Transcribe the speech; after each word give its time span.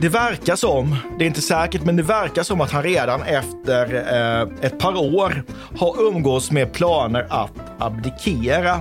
Det 0.00 0.08
verkar 0.08 0.56
som, 0.56 0.96
det 1.18 1.24
är 1.24 1.26
inte 1.26 1.40
säkert, 1.40 1.84
men 1.84 1.96
det 1.96 2.02
verkar 2.02 2.42
som 2.42 2.60
att 2.60 2.70
han 2.70 2.82
redan 2.82 3.22
efter 3.22 3.94
eh, 3.94 4.48
ett 4.60 4.78
par 4.78 4.96
år 4.96 5.42
har 5.78 6.02
umgås 6.02 6.50
med 6.50 6.72
planer 6.72 7.26
att 7.30 7.52
abdikera. 7.78 8.80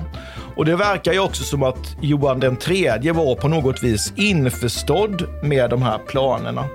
Och 0.55 0.65
det 0.65 0.75
verkar 0.75 1.13
ju 1.13 1.19
också 1.19 1.43
som 1.43 1.63
att 1.63 1.95
Johan 2.01 2.39
den 2.39 2.55
tredje 2.55 3.13
var 3.13 3.35
på 3.35 3.47
något 3.47 3.83
vis 3.83 4.13
införstådd 4.15 5.23
med 5.43 5.69
de 5.69 5.81
här 5.81 5.97
planerna. 5.97 6.65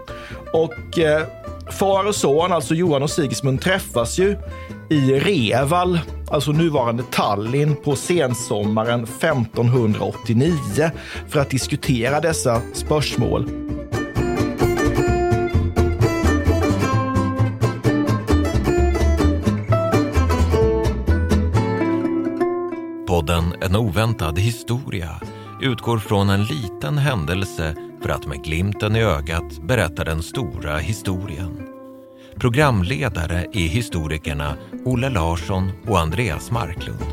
Och 0.52 0.98
eh, 0.98 1.22
far 1.70 2.06
och 2.06 2.14
son, 2.14 2.52
alltså 2.52 2.74
Johan 2.74 3.02
och 3.02 3.10
Sigismund, 3.10 3.60
träffas 3.60 4.18
ju 4.18 4.36
i 4.90 5.12
Reval, 5.12 5.98
alltså 6.30 6.52
nuvarande 6.52 7.02
Tallinn, 7.10 7.76
på 7.76 7.96
sensommaren 7.96 9.04
1589 9.04 10.90
för 11.28 11.40
att 11.40 11.50
diskutera 11.50 12.20
dessa 12.20 12.62
spörsmål. 12.72 13.63
Podden 23.26 23.54
En 23.62 23.76
oväntad 23.76 24.38
historia 24.38 25.20
utgår 25.62 25.98
från 25.98 26.30
en 26.30 26.44
liten 26.44 26.98
händelse 26.98 27.74
för 28.02 28.08
att 28.08 28.26
med 28.26 28.44
glimten 28.44 28.96
i 28.96 29.02
ögat 29.02 29.62
berätta 29.62 30.04
den 30.04 30.22
stora 30.22 30.78
historien. 30.78 31.68
Programledare 32.40 33.46
är 33.52 33.68
historikerna 33.68 34.56
Olle 34.84 35.08
Larsson 35.08 35.72
och 35.86 36.00
Andreas 36.00 36.50
Marklund. 36.50 37.04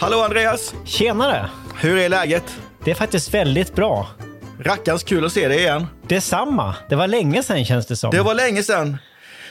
Hallå 0.00 0.20
Andreas! 0.24 0.74
Tjenare! 0.84 1.50
Hur 1.74 1.98
är 1.98 2.08
läget? 2.08 2.60
Det 2.84 2.90
är 2.90 2.94
faktiskt 2.94 3.34
väldigt 3.34 3.74
bra. 3.74 4.06
Rackarns 4.64 5.02
kul 5.02 5.24
att 5.24 5.32
se 5.32 5.48
dig 5.48 5.58
igen. 5.58 5.86
Detsamma. 6.08 6.74
Det 6.88 6.96
var 6.96 7.08
länge 7.08 7.42
sedan 7.42 7.64
känns 7.64 7.86
det 7.86 7.96
som. 7.96 8.10
Det 8.10 8.22
var 8.22 8.34
länge 8.34 8.62
sedan. 8.62 8.96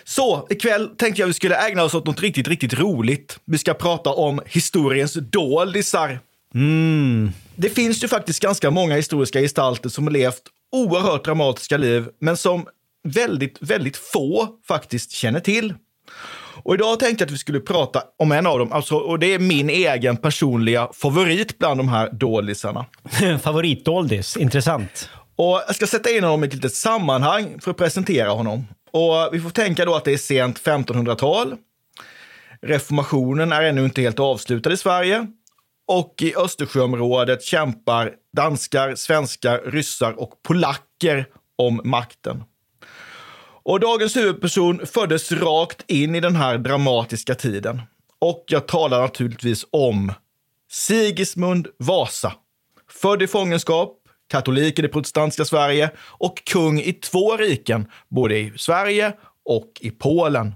Så 0.03 0.47
ikväll 0.49 0.88
tänkte 0.88 1.21
jag 1.21 1.27
vi 1.27 1.33
skulle 1.33 1.67
ägna 1.67 1.83
oss 1.83 1.93
åt 1.93 2.05
något 2.05 2.21
riktigt, 2.21 2.47
riktigt 2.47 2.73
roligt. 2.73 3.39
Vi 3.45 3.57
ska 3.57 3.73
prata 3.73 4.09
om 4.09 4.41
historiens 4.45 5.13
doldisar. 5.13 6.19
Mm. 6.55 7.31
Det 7.55 7.69
finns 7.69 8.03
ju 8.03 8.07
faktiskt 8.07 8.39
ganska 8.39 8.71
många 8.71 8.95
historiska 8.95 9.39
gestalter 9.39 9.89
som 9.89 10.03
har 10.03 10.11
levt 10.11 10.41
oerhört 10.71 11.25
dramatiska 11.25 11.77
liv, 11.77 12.07
men 12.19 12.37
som 12.37 12.65
väldigt, 13.03 13.57
väldigt 13.61 13.97
få 13.97 14.47
faktiskt 14.67 15.11
känner 15.11 15.39
till. 15.39 15.73
Och 16.70 16.75
idag 16.75 17.00
tänkte 17.00 17.22
jag 17.22 17.28
att 17.28 17.34
vi 17.34 17.38
skulle 17.38 17.59
prata 17.59 18.03
om 18.17 18.31
en 18.31 18.48
av 18.48 18.59
dem, 18.59 18.72
alltså, 18.72 18.95
och 18.95 19.20
det 19.20 19.34
är 19.34 19.39
min 19.39 19.70
egen 19.70 20.17
personliga 20.17 20.89
favorit 20.93 21.58
bland 21.58 21.80
de 21.80 21.89
här 21.89 22.10
doldisarna. 22.11 22.86
Favoritdoldis. 23.42 24.38
Intressant. 24.38 25.10
Och 25.36 25.61
jag 25.67 25.76
ska 25.76 25.88
sätta 25.88 26.10
in 26.10 26.23
honom 26.23 26.43
i 26.43 26.48
ett 26.48 26.54
litet 26.54 26.73
sammanhang 26.73 27.60
för 27.61 27.71
att 27.71 27.77
presentera 27.77 28.30
honom. 28.30 28.67
Och 28.92 29.30
vi 29.32 29.39
får 29.39 29.49
tänka 29.49 29.86
då 29.86 29.95
att 29.95 30.05
det 30.05 30.14
är 30.14 30.17
sent 30.17 30.60
1500-tal. 30.60 31.55
Reformationen 32.61 33.52
är 33.52 33.61
ännu 33.61 33.86
inte 33.86 34.02
helt 34.02 34.20
avslutad 34.20 34.73
i 34.73 34.77
Sverige. 34.77 35.27
Och 35.88 36.16
i 36.22 36.36
Östersjöområdet 36.36 37.43
kämpar 37.43 38.11
danskar, 38.38 38.95
svenskar, 38.95 39.61
ryssar 39.66 40.20
och 40.20 40.43
polacker 40.43 41.26
om 41.58 41.82
makten. 41.83 42.43
Och 43.69 43.80
dagens 43.80 44.15
huvudperson 44.15 44.85
föddes 44.85 45.31
rakt 45.31 45.91
in 45.91 46.15
i 46.15 46.19
den 46.19 46.35
här 46.35 46.57
dramatiska 46.57 47.35
tiden. 47.35 47.81
Och 48.19 48.43
jag 48.47 48.67
talar 48.67 49.02
naturligtvis 49.02 49.65
om 49.71 50.13
Sigismund 50.71 51.67
Vasa. 51.77 52.33
Född 52.91 53.21
i 53.21 53.27
fångenskap, 53.27 53.97
katolik 54.30 54.80
i 54.80 54.81
det 54.81 54.87
protestantiska 54.87 55.45
Sverige 55.45 55.91
och 55.99 56.43
kung 56.45 56.80
i 56.80 56.93
två 56.93 57.37
riken, 57.37 57.87
både 58.07 58.37
i 58.37 58.53
Sverige 58.57 59.13
och 59.45 59.71
i 59.80 59.91
Polen. 59.91 60.55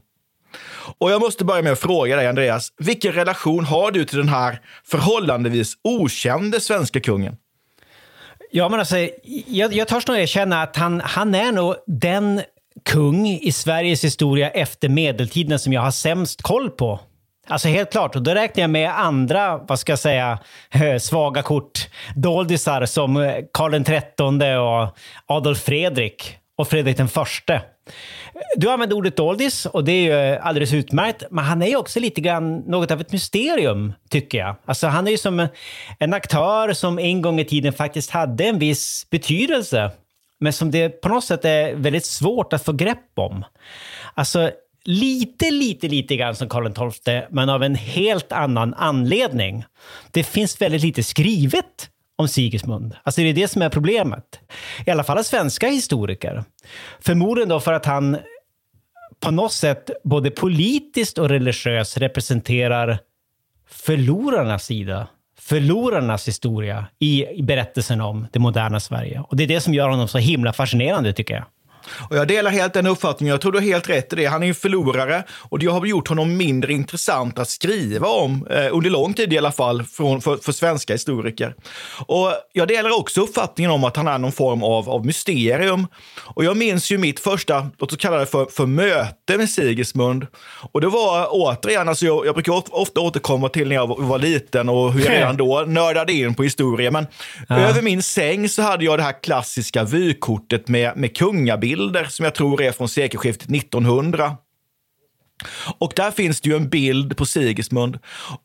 Och 0.97 1.11
jag 1.11 1.21
måste 1.21 1.45
börja 1.45 1.61
med 1.61 1.71
att 1.71 1.79
fråga 1.79 2.15
dig, 2.15 2.27
Andreas, 2.27 2.73
vilken 2.77 3.11
relation 3.11 3.65
har 3.65 3.91
du 3.91 4.05
till 4.05 4.17
den 4.17 4.29
här 4.29 4.61
förhållandevis 4.85 5.73
okände 5.83 6.59
svenska 6.59 6.99
kungen? 6.99 7.37
Ja, 8.51 8.69
men 8.69 8.79
alltså, 8.79 8.97
jag, 9.47 9.73
jag 9.73 9.87
törs 9.87 10.07
nog 10.07 10.17
erkänna 10.17 10.61
att 10.61 10.75
han, 10.75 11.01
han 11.01 11.35
är 11.35 11.51
nog 11.51 11.75
den 11.87 12.41
kung 12.85 13.27
i 13.27 13.51
Sveriges 13.51 14.03
historia 14.03 14.49
efter 14.49 14.89
medeltiden 14.89 15.59
som 15.59 15.73
jag 15.73 15.81
har 15.81 15.91
sämst 15.91 16.41
koll 16.41 16.69
på. 16.69 16.99
Alltså 17.47 17.67
helt 17.67 17.91
klart, 17.91 18.15
och 18.15 18.21
då 18.21 18.31
räknar 18.31 18.61
jag 18.61 18.69
med 18.69 18.99
andra, 18.99 19.57
vad 19.57 19.79
ska 19.79 19.91
jag 19.91 19.99
säga, 19.99 20.39
svaga 20.99 21.41
kort, 21.41 21.89
doldisar 22.15 22.85
som 22.85 23.17
eh, 23.17 23.35
Karl 23.53 23.83
XIII 23.83 24.55
och 24.55 24.97
Adolf 25.25 25.59
Fredrik 25.63 26.37
och 26.57 26.67
Fredrik 26.67 26.97
den 26.97 27.07
förste. 27.07 27.61
Du 28.55 28.69
använder 28.69 28.95
ordet 28.95 29.17
doldis 29.17 29.65
och 29.65 29.83
det 29.83 29.91
är 29.91 30.01
ju 30.01 30.33
eh, 30.33 30.45
alldeles 30.45 30.73
utmärkt, 30.73 31.23
men 31.31 31.45
han 31.45 31.61
är 31.61 31.67
ju 31.67 31.75
också 31.75 31.99
lite 31.99 32.21
grann 32.21 32.57
något 32.57 32.91
av 32.91 33.01
ett 33.01 33.11
mysterium, 33.11 33.93
tycker 34.09 34.37
jag. 34.37 34.55
Alltså 34.65 34.87
han 34.87 35.07
är 35.07 35.11
ju 35.11 35.17
som 35.17 35.47
en 35.99 36.13
aktör 36.13 36.73
som 36.73 36.99
en 36.99 37.21
gång 37.21 37.39
i 37.39 37.45
tiden 37.45 37.73
faktiskt 37.73 38.11
hade 38.11 38.43
en 38.43 38.59
viss 38.59 39.07
betydelse, 39.09 39.91
men 40.39 40.53
som 40.53 40.71
det 40.71 40.89
på 40.89 41.09
något 41.09 41.23
sätt 41.23 41.45
är 41.45 41.75
väldigt 41.75 42.05
svårt 42.05 42.53
att 42.53 42.65
få 42.65 42.73
grepp 42.73 43.11
om. 43.15 43.45
Alltså, 44.13 44.51
lite, 44.85 45.51
lite, 45.51 45.87
lite 45.87 46.15
grann 46.15 46.35
som 46.35 46.49
Karl 46.49 46.91
XII, 46.91 47.21
men 47.29 47.49
av 47.49 47.63
en 47.63 47.75
helt 47.75 48.31
annan 48.31 48.73
anledning. 48.73 49.65
Det 50.11 50.23
finns 50.23 50.61
väldigt 50.61 50.81
lite 50.81 51.03
skrivet 51.03 51.89
om 52.15 52.27
Sigismund. 52.27 52.95
Alltså 53.03 53.21
det 53.21 53.29
är 53.29 53.33
det 53.33 53.47
som 53.47 53.61
är 53.61 53.69
problemet. 53.69 54.39
I 54.85 54.91
alla 54.91 55.03
fall 55.03 55.17
av 55.17 55.23
svenska 55.23 55.67
historiker. 55.67 56.43
Förmodligen 56.99 57.49
då 57.49 57.59
för 57.59 57.73
att 57.73 57.85
han 57.85 58.17
på 59.19 59.31
något 59.31 59.53
sätt 59.53 59.89
både 60.03 60.31
politiskt 60.31 61.17
och 61.17 61.29
religiöst 61.29 61.97
representerar 61.97 62.99
förlorarnas 63.69 64.65
sida. 64.65 65.07
Förlorarnas 65.39 66.27
historia 66.27 66.85
i, 66.99 67.41
berättelsen 67.43 68.01
om 68.01 68.27
det 68.31 68.39
moderna 68.39 68.79
Sverige. 68.79 69.19
Och 69.19 69.37
det 69.37 69.43
är 69.43 69.47
det 69.47 69.61
som 69.61 69.73
gör 69.73 69.89
honom 69.89 70.07
så 70.07 70.17
himla 70.17 70.53
fascinerande 70.53 71.13
tycker 71.13 71.33
jag. 71.33 71.45
Och 72.09 72.17
jag 72.17 72.27
delar 72.27 72.51
helt 72.51 72.73
den 72.73 72.87
uppfattningen. 72.87 73.31
Jag 73.31 73.41
tror 73.41 73.51
du 73.51 73.57
har 73.57 73.65
helt 73.65 73.89
rätt 73.89 74.13
i 74.13 74.15
det. 74.15 74.25
Han 74.25 74.43
är 74.43 74.47
en 74.47 74.55
förlorare 74.55 75.23
och 75.49 75.59
det 75.59 75.65
har 75.65 75.85
gjort 75.85 76.07
honom 76.07 76.37
mindre 76.37 76.73
intressant 76.73 77.39
att 77.39 77.49
skriva 77.49 78.07
om, 78.07 78.47
eh, 78.49 78.75
under 78.75 78.89
lång 78.89 79.13
tid 79.13 79.33
i 79.33 79.37
alla 79.37 79.51
fall, 79.51 79.83
från, 79.83 80.21
för, 80.21 80.37
för, 80.37 80.51
svenska 80.51 80.93
historiker. 80.93 81.55
Och 82.05 82.33
jag 82.53 82.67
delar 82.67 82.99
också 82.99 83.21
uppfattningen 83.21 83.71
om 83.71 83.83
att 83.83 83.97
han 83.97 84.07
är 84.07 84.17
någon 84.17 84.31
form 84.31 84.63
av, 84.63 84.89
av 84.89 85.05
mysterium. 85.05 85.87
Och 86.19 86.45
jag 86.45 86.57
minns 86.57 86.91
ju 86.91 86.97
mitt 86.97 87.19
första, 87.19 87.67
låt 87.77 87.91
oss 87.91 87.97
kalla 87.97 88.17
det 88.17 88.25
för, 88.25 88.45
för 88.45 88.65
möte 88.65 89.37
med 89.37 89.49
Sigismund. 89.49 90.27
Och 90.71 90.81
det 90.81 90.87
var 90.87 91.27
återigen, 91.31 91.89
alltså 91.89 92.05
jag, 92.05 92.25
jag 92.25 92.35
brukar 92.35 92.53
ofta 92.81 93.01
återkomma 93.01 93.49
till 93.49 93.67
när 93.67 93.75
jag 93.75 93.87
var, 93.87 94.19
liten 94.19 94.69
och 94.69 94.93
hur 94.93 95.05
jag 95.05 95.13
redan 95.13 95.37
då 95.37 95.63
nördade 95.67 96.13
in 96.13 96.35
på 96.35 96.43
historia. 96.43 96.91
Men 96.91 97.07
ja. 97.49 97.55
över 97.55 97.81
min 97.81 98.03
säng 98.03 98.49
så 98.49 98.61
hade 98.61 98.85
jag 98.85 98.99
det 98.99 99.03
här 99.03 99.23
klassiska 99.23 99.83
vykortet 99.83 100.67
med, 100.67 100.97
med 100.97 101.17
kungabild 101.17 101.72
bilder 101.75 102.05
som 102.05 102.23
jag 102.23 102.35
tror 102.35 102.61
är 102.61 102.71
från 102.71 102.89
sekelskiftet 102.89 103.49
1900. 103.49 104.37
Och 105.79 105.93
där 105.95 106.11
finns 106.11 106.41
det 106.41 106.49
ju 106.49 106.55
en 106.55 106.69
bild 106.69 107.17
på 107.17 107.25
Sigismund. 107.25 107.99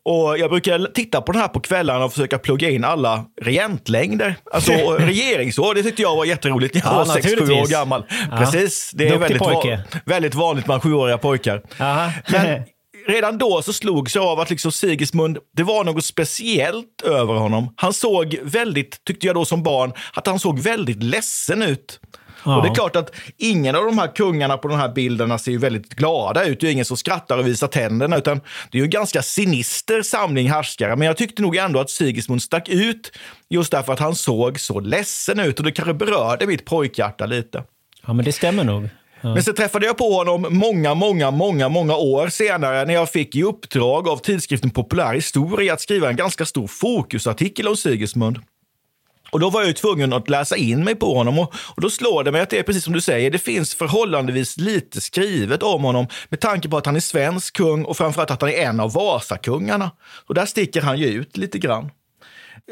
Och 0.05 0.39
jag 0.39 0.51
brukar 0.51 0.91
titta 0.95 1.21
på 1.21 1.33
den 1.33 1.41
här 1.41 1.49
på 1.49 1.61
kvällarna 1.61 2.05
och 2.05 2.13
försöka 2.13 2.39
plugga 2.39 2.71
in 2.71 2.85
alla 2.85 3.25
regentlängder. 3.41 4.35
Alltså 4.53 4.73
regeringsår, 4.99 5.75
det 5.75 5.83
tyckte 5.83 6.03
jag 6.03 6.17
var 6.17 6.25
jätteroligt 6.25 6.75
när 6.75 6.83
jag 6.83 6.93
ja, 6.93 7.05
var 7.05 7.05
6-7 7.05 7.63
år 7.63 7.67
gammal. 7.67 8.05
Ja. 8.31 8.37
Precis, 8.37 8.91
det 8.95 9.09
är 9.09 9.19
väldigt, 9.19 9.41
va 9.41 9.79
väldigt 10.05 10.35
vanligt 10.35 10.65
bland 10.65 10.83
sjuåriga 10.83 11.19
pojkar. 11.19 11.63
Men 12.33 12.63
redan 13.09 13.39
då 13.39 13.63
så 13.63 13.73
slogs 13.73 14.15
jag 14.15 14.25
av 14.25 14.41
att 14.41 14.51
liksom 14.51 14.73
Sigismund, 14.73 15.39
det 15.57 15.63
var 15.63 15.85
något 15.85 16.05
speciellt 16.05 17.03
över 17.05 17.35
honom. 17.35 17.75
Han 17.77 17.93
såg 17.93 18.39
väldigt, 18.43 19.05
tyckte 19.05 19.27
jag 19.27 19.37
då 19.37 19.45
som 19.45 19.63
barn, 19.63 19.93
att 20.13 20.27
han 20.27 20.39
såg 20.39 20.59
väldigt 20.59 21.03
ledsen 21.03 21.63
ut. 21.63 22.01
Ja. 22.45 22.57
Och 22.57 22.63
det 22.63 22.69
är 22.69 22.75
klart 22.75 22.97
att 22.97 23.13
ingen 23.37 23.77
av 23.77 23.85
de 23.85 23.99
här 23.99 24.15
kungarna 24.15 24.57
på 24.57 24.69
de 24.69 24.79
här 24.79 24.89
bilderna 24.89 25.39
ser 25.39 25.51
ju 25.51 25.59
väldigt 25.59 25.89
glada 25.89 26.45
ut. 26.45 26.61
Det 26.61 26.69
är 26.69 26.73
ingen 26.73 26.85
som 26.85 26.97
skrattar 26.97 27.39
och 27.39 27.47
visar 27.47 27.67
tänderna, 27.67 28.17
utan 28.17 28.41
det 28.71 28.79
är 28.79 28.81
ju 28.81 28.85
en 28.85 28.91
ganska 28.91 29.23
sinister 29.23 30.03
samling 30.03 30.51
härskare. 30.51 30.97
Men 30.97 31.07
jag 31.07 31.17
tyckte 31.17 31.43
nog 31.43 31.57
ändå 31.57 31.81
att 31.81 31.91
Sigismund 31.91 32.43
stack 32.43 32.69
ut 32.69 33.13
just 33.49 33.73
därför 33.73 33.93
att 33.93 33.99
han 33.99 34.15
såg 34.15 34.61
så 34.61 34.81
ledsen 34.81 35.41
ut 35.41 35.59
och 35.59 35.65
det 35.65 35.73
kanske 35.73 35.95
berörde 35.95 36.47
mitt 36.47 36.65
pojkhjärta 36.65 37.27
lite. 37.27 37.65
Ja, 38.07 38.13
men 38.13 38.25
det 38.25 38.33
stämmer 38.33 38.65
nog. 38.65 38.89
Ja. 39.21 39.35
Men 39.35 39.43
så 39.43 39.53
träffade 39.53 39.87
jag 39.87 39.99
på 39.99 40.15
honom 40.15 40.47
många, 40.51 40.95
många, 40.95 41.31
många, 41.31 41.69
många 41.69 41.97
år 41.97 42.29
senare 42.29 42.85
när 42.85 42.95
jag 42.95 43.11
fick 43.11 43.37
i 43.37 43.43
uppdrag 43.43 44.09
av 44.09 44.17
tidskriften 44.17 44.71
Populär 44.71 45.15
historia 45.15 45.73
att 45.73 45.81
skriva 45.81 46.09
en 46.09 46.17
ganska 46.17 46.47
stor 46.47 46.67
fokusartikel 46.67 47.69
om 47.69 47.77
Sigismund. 47.77 48.39
Och 49.31 49.41
då 49.41 49.51
var 49.51 49.63
jag 49.65 49.77
tvungen 49.77 50.13
att 50.13 50.29
läsa 50.29 50.57
in 50.57 50.85
mig 50.85 50.95
på 50.95 51.15
honom 51.15 51.39
och, 51.39 51.55
och 51.75 51.81
då 51.83 51.91
slår 51.91 52.25
det 52.25 52.33
mig 52.33 52.41
att 52.41 52.51
det 52.51 52.59
är 52.59 52.63
precis 52.63 52.85
som 52.85 52.93
du 52.93 53.01
säger, 53.01 53.31
det 53.31 53.39
finns 53.39 53.75
förhållandevis 53.75 54.57
lite 54.57 55.01
skrivet 55.01 55.63
om 55.63 55.85
honom 55.85 56.07
med 56.29 56.41
tanke 56.41 56.69
på 56.69 56.77
att 56.77 56.87
han 56.87 56.97
är 56.97 57.01
svensk 57.01 57.57
kung 57.57 57.85
och 57.85 57.97
framförallt 57.97 58.31
att 58.31 58.41
han 58.41 58.51
är 58.51 58.55
en 58.59 58.81
av 58.81 58.93
Vasakungarna. 58.93 59.91
Och 60.27 60.35
där 60.35 60.47
sticker 60.47 60.81
han 60.83 60.99
ju 60.99 61.07
ut 61.07 61.37
lite 61.37 61.59
grann. 61.59 61.91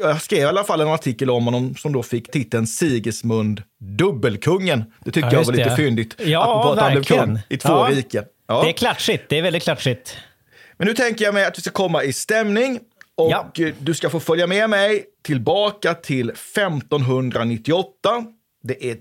Jag 0.01 0.21
skrev 0.21 0.39
i 0.39 0.43
alla 0.45 0.63
fall 0.63 0.81
en 0.81 0.87
artikel 0.87 1.29
om 1.29 1.45
honom 1.45 1.75
som 1.75 1.93
då 1.93 2.03
fick 2.03 2.31
titeln 2.31 2.67
Sigismund 2.67 3.61
Dubbelkungen. 3.79 4.83
Det 5.05 5.11
tycker 5.11 5.27
Ja, 5.27 5.33
jag 5.33 5.43
var 5.45 5.53
lite 5.53 5.69
det. 5.69 5.75
fyndigt. 5.75 6.15
Ja, 6.25 6.41
apropå 6.43 6.71
att 6.73 6.79
han 6.79 6.91
blev 6.91 7.03
kung 7.03 7.39
i 7.49 7.57
två 7.57 7.69
Ja. 7.69 7.87
riken. 7.91 8.23
Ja. 8.47 8.61
Det 8.63 8.69
är 8.69 8.73
klatschigt. 8.73 9.23
Det 9.29 9.37
är 9.37 9.41
väldigt 9.41 9.63
klatschigt. 9.63 10.17
Men 10.77 10.87
nu 10.87 10.93
tänker 10.93 11.25
jag 11.25 11.33
mig 11.33 11.45
att 11.45 11.57
vi 11.57 11.61
ska 11.61 11.71
komma 11.71 12.03
i 12.03 12.13
stämning 12.13 12.79
och 13.17 13.31
Ja. 13.31 13.51
eh, 13.59 13.73
du 13.79 13.93
ska 13.93 14.09
få 14.09 14.19
följa 14.19 14.47
med 14.47 14.69
mig 14.69 15.05
tillbaka 15.23 15.93
till 15.93 16.29
1598. 16.29 18.25
Det 18.63 18.89
är 18.91 18.97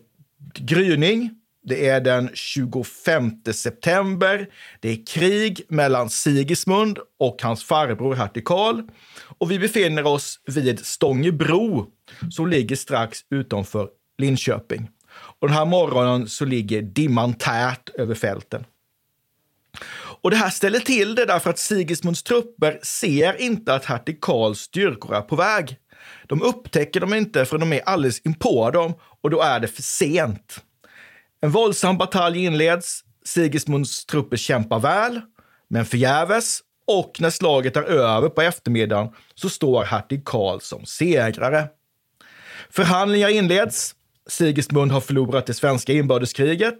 gryning. 0.54 1.30
Det 1.68 1.86
är 1.88 2.00
den 2.00 2.30
25 2.34 3.30
september. 3.54 4.48
Det 4.80 4.88
är 4.88 5.06
krig 5.06 5.62
mellan 5.68 6.10
Sigismund 6.10 6.98
och 7.18 7.42
hans 7.42 7.64
farbror 7.64 8.14
hertig 8.14 8.44
Karl. 8.44 8.82
Och 9.38 9.50
vi 9.50 9.58
befinner 9.58 10.06
oss 10.06 10.40
vid 10.46 10.86
Stångebro 10.86 11.86
som 12.30 12.46
ligger 12.46 12.76
strax 12.76 13.18
utanför 13.30 13.88
Linköping. 14.18 14.90
Och 15.40 15.48
den 15.48 15.56
här 15.56 15.64
morgonen 15.64 16.28
så 16.28 16.44
ligger 16.44 16.82
dimman 16.82 17.34
tät 17.34 17.88
över 17.94 18.14
fälten. 18.14 18.64
Och 20.26 20.31
det 20.31 20.37
här 20.37 20.50
ställer 20.50 20.78
till 20.81 21.14
det 21.14 21.25
därför 21.25 21.50
att 21.50 21.58
Sigismunds 21.58 22.23
trupper 22.23 22.78
ser 22.82 23.40
inte 23.40 23.75
att 23.75 23.84
hertig 23.84 24.20
Karls 24.20 24.58
styrkor 24.58 25.14
är 25.14 25.20
på 25.20 25.37
väg. 25.37 25.76
De 26.26 26.43
upptäcker 26.43 27.00
dem 27.00 27.14
inte 27.14 27.44
för 27.44 27.58
de 27.58 27.73
är 27.73 27.81
alldeles 27.81 28.20
inpå 28.20 28.70
dem 28.70 28.94
och 29.23 29.31
då 29.31 29.40
är 29.40 29.61
det 29.61 29.69
för 29.69 29.82
sent. 29.82 30.64
En 31.40 31.50
våldsam 31.50 31.99
batalj 31.99 32.44
inleds. 32.44 33.00
Sigismunds 33.25 34.06
trupper 34.06 34.37
kämpar 34.37 34.78
väl, 34.78 35.20
men 35.69 35.84
förgäves. 35.84 36.61
Och 36.87 37.17
när 37.20 37.31
slaget 37.31 37.76
är 37.76 37.82
över 37.82 38.28
på 38.28 38.43
eftermiddagen 38.43 39.12
så 39.34 39.49
står 39.49 39.84
hertig 39.84 40.25
Karl 40.25 40.61
som 40.61 40.87
segrare. 40.87 41.69
Förhandlingar 42.70 43.28
inleds. 43.28 43.94
Sigismund 44.28 44.93
har 44.93 45.00
förlorat 45.00 45.46
det 45.46 45.55
svenska 45.55 45.93
inbördeskriget 45.93 46.78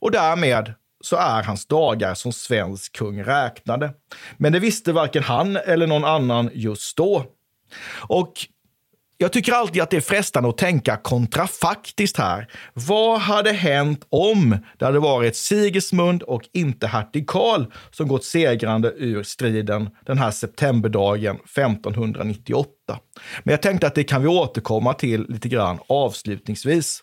och 0.00 0.10
därmed 0.10 0.74
så 1.00 1.16
är 1.16 1.42
hans 1.42 1.66
dagar 1.66 2.14
som 2.14 2.32
svensk 2.32 2.96
kung 2.96 3.22
räknade. 3.22 3.90
Men 4.36 4.52
det 4.52 4.58
visste 4.58 4.92
varken 4.92 5.22
han 5.22 5.56
eller 5.56 5.86
någon 5.86 6.04
annan 6.04 6.50
just 6.54 6.96
då. 6.96 7.24
Och 8.08 8.32
jag 9.20 9.32
tycker 9.32 9.52
alltid 9.52 9.82
att 9.82 9.90
det 9.90 9.96
är 9.96 10.00
frestande 10.00 10.48
att 10.48 10.58
tänka 10.58 10.96
kontrafaktiskt 10.96 12.18
här. 12.18 12.48
Vad 12.74 13.20
hade 13.20 13.52
hänt 13.52 14.06
om 14.08 14.56
det 14.78 14.84
hade 14.84 14.98
varit 14.98 15.36
Sigismund 15.36 16.22
och 16.22 16.42
inte 16.52 16.86
hertig 16.86 17.26
Karl 17.26 17.64
som 17.90 18.08
gått 18.08 18.24
segrande 18.24 18.92
ur 18.96 19.22
striden 19.22 19.90
den 20.06 20.18
här 20.18 20.30
septemberdagen 20.30 21.36
1598? 21.36 22.70
Men 23.44 23.52
jag 23.52 23.62
tänkte 23.62 23.86
att 23.86 23.94
det 23.94 24.04
kan 24.04 24.22
vi 24.22 24.28
återkomma 24.28 24.94
till 24.94 25.26
lite 25.28 25.48
grann 25.48 25.78
avslutningsvis. 25.88 27.02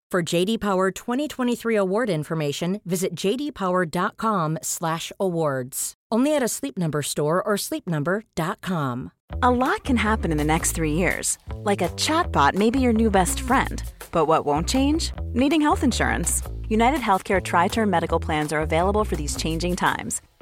For 0.11 0.21
JD 0.21 0.59
Power 0.59 0.91
2023 0.91 1.73
award 1.73 2.09
information, 2.09 2.81
visit 2.83 3.15
jdpower.com/awards. 3.15 5.93
Only 6.11 6.35
at 6.35 6.43
a 6.43 6.49
Sleep 6.49 6.77
Number 6.77 7.01
store 7.01 7.41
or 7.41 7.53
sleepnumber.com. 7.55 9.11
A 9.41 9.49
lot 9.49 9.85
can 9.85 9.95
happen 9.95 10.33
in 10.33 10.37
the 10.37 10.43
next 10.43 10.73
three 10.73 10.91
years. 10.91 11.37
Like 11.63 11.81
a 11.81 11.87
chatbot 11.95 12.55
may 12.55 12.69
be 12.69 12.81
your 12.81 12.91
new 12.91 13.09
best 13.09 13.39
friend. 13.39 13.81
But 14.11 14.25
what 14.25 14.45
won't 14.45 14.67
change? 14.67 15.13
Needing 15.31 15.61
health 15.61 15.81
insurance. 15.81 16.41
United 16.67 16.99
Healthcare 16.99 17.41
Tri 17.41 17.69
Term 17.69 17.89
Medical 17.89 18.19
Plans 18.19 18.51
are 18.51 18.59
available 18.59 19.05
for 19.05 19.15
these 19.15 19.37
changing 19.37 19.77
times. 19.77 20.21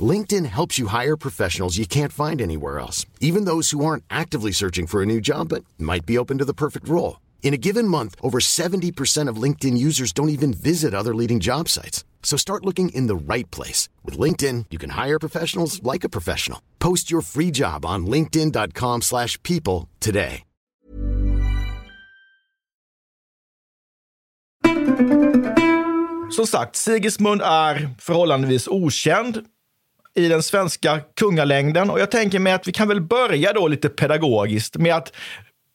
LinkedIn 0.00 0.46
helps 0.46 0.78
you 0.78 0.88
hire 0.88 1.16
professionals 1.16 1.78
you 1.78 1.86
can't 1.86 2.12
find 2.12 2.40
anywhere 2.40 2.78
else, 2.78 3.06
even 3.20 3.46
those 3.46 3.70
who 3.70 3.84
aren't 3.84 4.04
actively 4.10 4.52
searching 4.52 4.86
for 4.86 5.02
a 5.02 5.06
new 5.06 5.20
job 5.20 5.48
but 5.48 5.64
might 5.78 6.04
be 6.04 6.18
open 6.18 6.36
to 6.38 6.44
the 6.44 6.54
perfect 6.54 6.86
role. 6.88 7.20
In 7.42 7.54
a 7.54 7.56
given 7.56 7.88
month, 7.88 8.14
over 8.20 8.38
70% 8.40 9.30
of 9.30 9.42
LinkedIn 9.42 9.78
users 9.78 10.12
don't 10.12 10.28
even 10.28 10.52
visit 10.52 10.92
other 10.92 11.14
leading 11.14 11.40
job 11.40 11.68
sites. 11.68 12.04
So 12.22 12.36
start 12.36 12.66
looking 12.66 12.90
in 12.90 13.06
the 13.06 13.16
right 13.16 13.50
place. 13.50 13.88
With 14.04 14.18
LinkedIn, 14.18 14.66
you 14.70 14.78
can 14.78 14.90
hire 14.90 15.18
professionals 15.18 15.82
like 15.82 16.04
a 16.04 16.10
professional. 16.10 16.60
Post 16.78 17.10
your 17.10 17.22
free 17.22 17.50
job 17.50 17.86
on 17.86 18.06
linkedin.com/people 18.06 19.00
slash 19.00 19.42
people 19.42 19.88
today. 20.00 20.42
Som 26.30 26.46
sagt, 26.46 26.76
Sigismund 26.76 27.42
är 27.44 27.90
förhållandevis 27.98 28.68
okänd 28.68 29.44
i 30.18 30.28
den 30.28 30.42
svenska 30.42 31.00
kungalängden 31.16 31.90
och 31.90 32.00
jag 32.00 32.10
tänker 32.10 32.38
mig 32.38 32.52
att 32.52 32.68
vi 32.68 32.72
kan 32.72 32.88
väl 32.88 33.00
börja 33.00 33.52
då 33.52 33.68
lite 33.68 33.88
pedagogiskt 33.88 34.76
med 34.76 34.94
att 34.94 35.12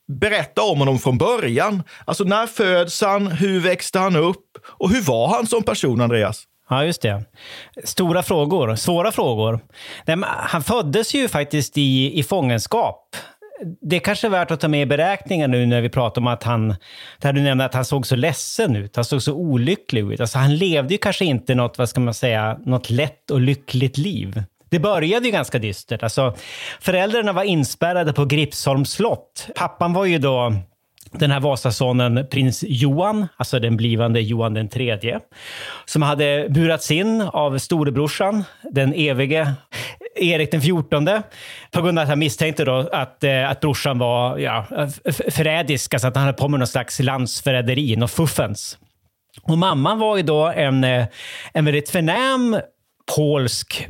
berätta 0.08 0.62
om 0.62 0.80
honom 0.80 1.00
från 1.00 1.18
början. 1.18 1.84
Alltså 2.06 2.24
när 2.24 2.48
föds 2.48 3.02
han? 3.02 3.28
Hur 3.28 3.60
växte 3.60 4.00
han 4.00 4.16
upp? 4.16 4.46
Och 4.66 4.90
hur 4.90 5.02
var 5.02 5.28
han 5.28 5.48
som 5.48 5.64
person, 5.64 6.02
Andreas? 6.02 6.44
Ja, 6.70 6.86
just 6.86 7.02
det. 7.02 7.24
Stora 7.84 8.24
frågor, 8.24 8.76
svåra 8.76 9.12
frågor. 9.12 9.60
Han 10.26 10.64
föddes 10.64 11.14
ju 11.14 11.28
faktiskt 11.28 11.78
i, 11.78 12.20
i 12.20 12.24
fångenskap. 12.24 13.16
Det 13.82 13.96
är 13.96 14.00
kanske 14.00 14.27
är 14.27 14.32
värt 14.32 14.51
att 14.51 14.60
ta 14.60 14.67
med 14.67 14.82
i 14.82 14.86
beräkningen 14.86 15.51
nu 15.51 15.65
när 15.65 15.82
vi 15.82 15.89
pratar 15.89 16.22
om 16.22 16.27
att 16.27 16.43
han, 16.43 16.75
där 17.17 17.34
du 17.34 17.41
nämnde 17.41 17.65
att 17.65 17.74
han 17.74 17.86
såg 17.86 18.08
så 18.08 18.15
ledsen 18.15 18.75
ut, 18.75 18.96
han 18.96 19.05
såg 19.05 19.22
så 19.22 19.34
olycklig 19.34 20.12
ut. 20.12 20.20
Alltså 20.20 20.38
han 20.38 20.55
levde 20.55 20.93
ju 20.93 20.98
kanske 20.98 21.25
inte 21.25 21.55
något, 21.55 21.77
vad 21.77 21.89
ska 21.89 22.01
man 22.01 22.13
säga, 22.13 22.58
något 22.65 22.89
lätt 22.89 23.32
och 23.32 23.41
lyckligt 23.41 23.98
liv. 23.98 24.43
Det 24.70 24.79
började 24.79 25.25
ju 25.25 25.32
ganska 25.32 25.60
dystert. 25.60 26.03
Alltså, 26.03 26.36
föräldrarna 26.82 27.34
var 27.34 27.43
inspärrade 27.43 28.13
på 28.13 28.25
Gripsholms 28.25 28.91
slott. 28.91 29.48
Pappan 29.55 29.93
var 29.93 30.05
ju 30.05 30.17
då 30.17 30.53
den 31.20 31.32
här 31.32 31.39
Vasasonen 31.39 32.27
prins 32.32 32.63
Johan, 32.67 33.27
alltså 33.38 33.60
den 33.60 33.77
blivande 33.77 34.22
Johan 34.22 34.53
den 34.53 34.70
tredje, 34.70 35.20
som 35.86 36.01
hade 36.01 36.48
burats 36.50 36.91
in 36.91 37.22
av 37.22 37.58
storebrorsan, 37.58 38.43
den 38.72 38.93
evige. 38.93 39.53
Erik 40.15 40.51
den 40.51 40.62
XIV 40.62 41.22
på 41.72 41.82
grund 41.82 42.00
av 42.00 42.03
att 42.03 42.10
han 42.10 42.20
misstänkte 42.20 42.65
då 42.65 42.89
att, 42.91 43.24
eh, 43.24 43.50
att 43.50 43.60
brorsan 43.60 44.00
var 44.00 44.38
ja, 44.38 44.65
förrädisk, 45.32 45.93
alltså 45.93 46.08
att 46.08 46.15
han 46.15 46.25
hade 46.25 46.38
på 46.38 46.48
med 46.48 46.60
någon 46.60 46.67
slags 46.67 47.00
landsförräderi, 47.00 47.96
något 47.96 48.12
fuffens. 48.12 48.77
Och 49.41 49.58
mamman 49.58 50.00
var 50.00 50.17
ju 50.17 50.24
då 50.24 50.48
en, 50.48 50.84
eh, 50.84 51.05
en 51.53 51.65
väldigt 51.65 51.89
förnäm 51.89 52.58
polsk 53.15 53.88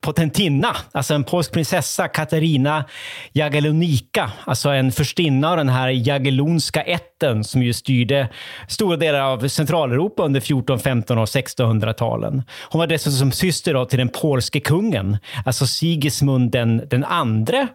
potentinna, 0.00 0.76
alltså 0.92 1.14
en 1.14 1.24
polsk 1.24 1.52
prinsessa, 1.52 2.08
Katarina 2.08 2.84
Jagellonika, 3.32 4.32
alltså 4.44 4.68
en 4.68 4.92
förstinna 4.92 5.50
av 5.50 5.56
den 5.56 5.68
här 5.68 5.88
Jagellonska 5.88 6.82
ätten 6.82 7.44
som 7.44 7.62
ju 7.62 7.72
styrde 7.72 8.28
stora 8.68 8.96
delar 8.96 9.20
av 9.20 9.48
Centraleuropa 9.48 10.22
under 10.22 10.40
14, 10.40 10.78
15 10.78 11.18
och 11.18 11.24
1600-talen. 11.24 12.42
Hon 12.70 12.78
var 12.78 12.86
dessutom 12.86 13.32
syster 13.32 13.74
då 13.74 13.84
till 13.84 13.98
den 13.98 14.08
polske 14.08 14.60
kungen, 14.60 15.18
alltså 15.44 15.66
Sigismund 15.66 16.50
den, 16.50 16.82
den 16.88 17.04
andre. 17.04 17.68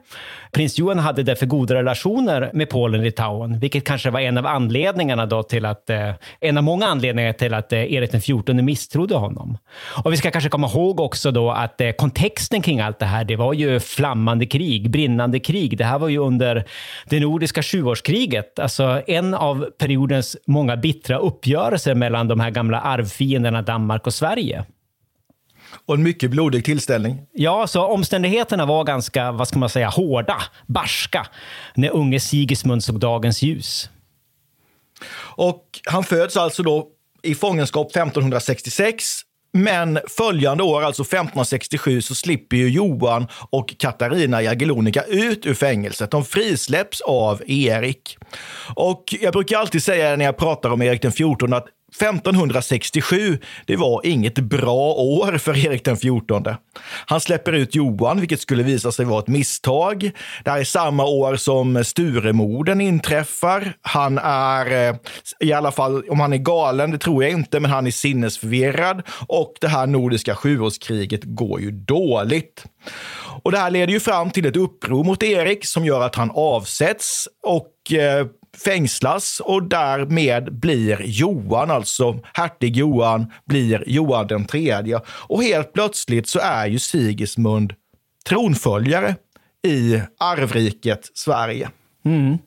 Prins 0.51 0.80
Johan 0.80 1.00
hade 1.00 1.24
därför 1.24 1.46
goda 1.46 1.75
relationer 1.75 2.50
med 2.54 2.70
Polen 2.70 3.00
och 3.00 3.06
Litauen, 3.06 3.60
vilket 3.60 3.84
kanske 3.84 4.10
var 4.10 4.20
en 4.20 4.38
av 4.38 4.46
anledningarna 4.46 5.25
då 5.25 5.44
till 5.44 5.66
att, 5.66 5.89
eh, 5.89 6.12
en 6.39 6.58
av 6.58 6.63
många 6.63 6.88
anledningar 6.88 7.34
till 7.34 7.54
att 7.54 7.74
eh, 7.74 7.94
Erik 7.94 8.12
XIV 8.12 8.56
misstrodde 8.56 9.16
honom. 9.16 9.58
Och 10.04 10.13
vi 10.13 10.18
ska 10.18 10.32
kanske 10.32 10.50
komma 10.50 10.68
ihåg 10.68 11.00
också 11.00 11.32
då 11.32 11.51
att 11.51 11.82
eh, 11.82 11.92
kontexten 12.00 12.62
kring 12.62 12.79
allt 12.79 13.00
det 13.00 13.06
här, 13.06 13.24
det 13.24 13.36
var 13.36 13.53
ju 13.53 13.79
flammande 13.79 14.46
krig, 14.46 14.91
brinnande 14.91 15.39
krig. 15.39 15.77
Det 15.77 15.84
här 15.84 16.00
var 16.00 16.08
ju 16.08 16.18
under 16.18 16.65
det 17.10 17.20
nordiska 17.20 17.63
sjuårskriget, 17.63 18.60
alltså 18.60 19.01
en 19.08 19.34
av 19.34 19.70
periodens 19.77 20.38
många 20.48 20.77
bittra 20.77 21.18
uppgörelser 21.18 21.96
mellan 21.96 22.27
de 22.27 22.39
här 22.39 22.50
gamla 22.50 22.82
arvfienderna 22.82 23.62
Danmark 23.62 24.08
och 24.08 24.13
Sverige. 24.13 24.65
Och 25.86 25.96
en 25.96 26.03
mycket 26.03 26.32
blodig 26.32 26.65
tillställning. 26.65 27.22
Ja, 27.34 27.68
så 27.68 27.86
omständigheterna 27.86 28.65
var 28.65 28.84
ganska, 28.84 29.32
vad 29.32 29.48
ska 29.48 29.60
man 29.60 29.70
säga, 29.70 29.89
hårda, 29.89 30.38
barska, 30.68 31.27
när 31.75 31.89
unge 31.89 32.20
Sigismund 32.20 32.84
såg 32.84 33.00
dagens 33.00 33.41
ljus. 33.41 33.89
Och 35.20 35.63
han 35.86 36.03
föds 36.03 36.38
alltså 36.38 36.63
då 36.63 36.88
i 37.24 37.36
fångenskap 37.36 37.88
1566 37.91 39.06
men 39.53 40.00
följande 40.18 40.63
år, 40.63 40.84
alltså 40.84 41.01
1567, 41.01 42.01
så 42.01 42.15
slipper 42.15 42.58
ju 42.58 42.70
Johan 42.70 43.27
och 43.50 43.75
Katarina 43.77 44.41
Jagellonica 44.41 45.03
ut 45.03 45.46
ur 45.46 45.53
fängelset. 45.53 46.12
De 46.12 46.25
frisläpps 46.25 47.01
av 47.01 47.41
Erik. 47.48 48.18
Och 48.75 49.03
jag 49.22 49.34
brukar 49.34 49.58
alltid 49.58 49.84
säga 49.84 50.15
när 50.15 50.25
jag 50.25 50.38
pratar 50.38 50.70
om 50.70 50.82
Erik 50.82 51.01
den 51.01 51.12
XIV 51.12 51.53
att 51.53 51.68
1567, 51.91 53.38
det 53.65 53.75
var 53.75 54.01
inget 54.03 54.39
bra 54.39 54.93
år 54.93 55.38
för 55.38 55.65
Erik 55.65 55.86
den 55.86 55.98
XIV. 55.98 56.55
Han 57.05 57.22
släpper 57.22 57.53
ut 57.53 57.75
Johan, 57.75 58.19
vilket 58.19 58.41
skulle 58.41 58.63
visa 58.63 58.91
sig 58.91 59.05
vara 59.05 59.19
ett 59.19 59.27
misstag. 59.27 60.12
Det 60.43 60.51
här 60.51 60.60
är 60.60 60.63
samma 60.63 61.05
år 61.05 61.36
som 61.36 61.84
Sturemorden 61.84 62.81
inträffar. 62.81 63.74
Han 63.81 64.17
är, 64.17 64.89
eh, 64.89 64.96
i 65.39 65.53
alla 65.53 65.72
fall 65.72 66.03
om 66.10 66.19
han 66.19 66.34
är 66.34 66.38
galen, 66.38 66.91
det 66.91 66.98
tror 66.98 67.24
jag 67.24 67.31
inte, 67.31 67.60
men 67.60 67.72
han 67.72 67.88
är 67.88 67.91
sinnesförvirrad. 67.91 69.01
Och 69.27 69.53
det 69.62 69.67
här 69.67 69.88
nordiska 69.88 70.36
sjuårskriget 70.36 71.22
går 71.24 71.62
ju 71.62 71.72
dåligt. 71.72 72.65
Och 73.43 73.51
det 73.51 73.58
här 73.58 73.72
leder 73.72 73.93
ju 73.93 74.00
fram 74.00 74.29
till 74.29 74.46
ett 74.46 74.58
uppror 74.58 75.03
mot 75.03 75.24
Erik 75.24 75.65
som 75.65 75.86
gör 75.86 76.01
att 76.01 76.15
han 76.15 76.31
avsätts 76.34 77.27
och 77.43 77.93
eh, 77.93 78.27
fängslas 78.58 79.39
och 79.39 79.63
därmed 79.63 80.53
blir 80.53 81.01
Johan, 81.06 81.72
alltså 81.72 82.20
hertig 82.34 82.77
Johan, 82.77 83.32
blir 83.46 83.84
Johan 83.88 84.27
den 84.27 84.46
tredje. 84.46 85.01
Och 85.08 85.44
helt 85.44 85.74
plötsligt 85.74 86.27
så 86.27 86.39
är 86.39 86.68
ju 86.68 86.79
Sigismund 86.79 87.74
tronföljare 88.29 89.15
i 89.68 90.01
arvriket 90.20 91.12
Sverige. 91.13 91.70
Mm. 92.06 92.38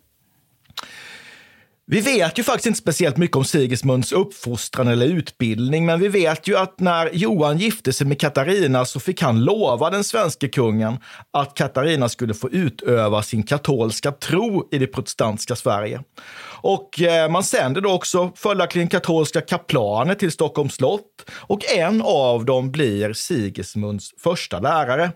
Vi 1.93 2.01
vet 2.01 2.39
ju 2.39 2.43
faktiskt 2.43 2.67
inte 2.67 2.79
speciellt 2.79 3.17
mycket 3.17 3.37
om 3.37 3.45
Sigismunds 3.45 4.13
uppfostran 4.13 4.89
eller 4.89 5.07
utbildning, 5.07 5.87
men 5.87 6.01
vi 6.01 6.09
vet 6.09 6.49
ju 6.49 6.57
att 6.57 6.81
när 6.81 7.11
Johan 7.13 7.59
gifte 7.59 7.93
sig 7.93 8.07
med 8.07 8.21
Katarina 8.21 8.85
så 8.85 9.01
fick 9.01 9.23
han 9.23 9.45
lova 9.45 9.91
den 9.91 10.05
svenska 10.05 10.49
kungen 10.49 10.99
att 11.33 11.55
Katarina 11.55 12.09
skulle 12.09 12.35
få 12.35 12.51
utöva 12.51 13.23
sin 13.23 13.43
katolska 13.43 14.13
tro 14.13 14.69
i 14.73 14.79
det 14.79 14.87
protestantiska 14.87 15.57
Sverige. 15.57 16.01
Och 16.45 17.03
eh, 17.03 17.31
man 17.31 17.45
sänder 17.45 17.81
då 17.81 17.93
också 17.93 18.33
följaktligen 18.37 18.89
katolska 18.89 19.41
kaplaner 19.41 20.15
till 20.15 20.33
Stockholms 20.33 20.75
slott 20.75 21.31
och 21.31 21.73
en 21.77 22.03
av 22.05 22.45
dem 22.45 22.71
blir 22.71 23.13
Sigismunds 23.13 24.11
första 24.19 24.61
lärare. 24.61 25.13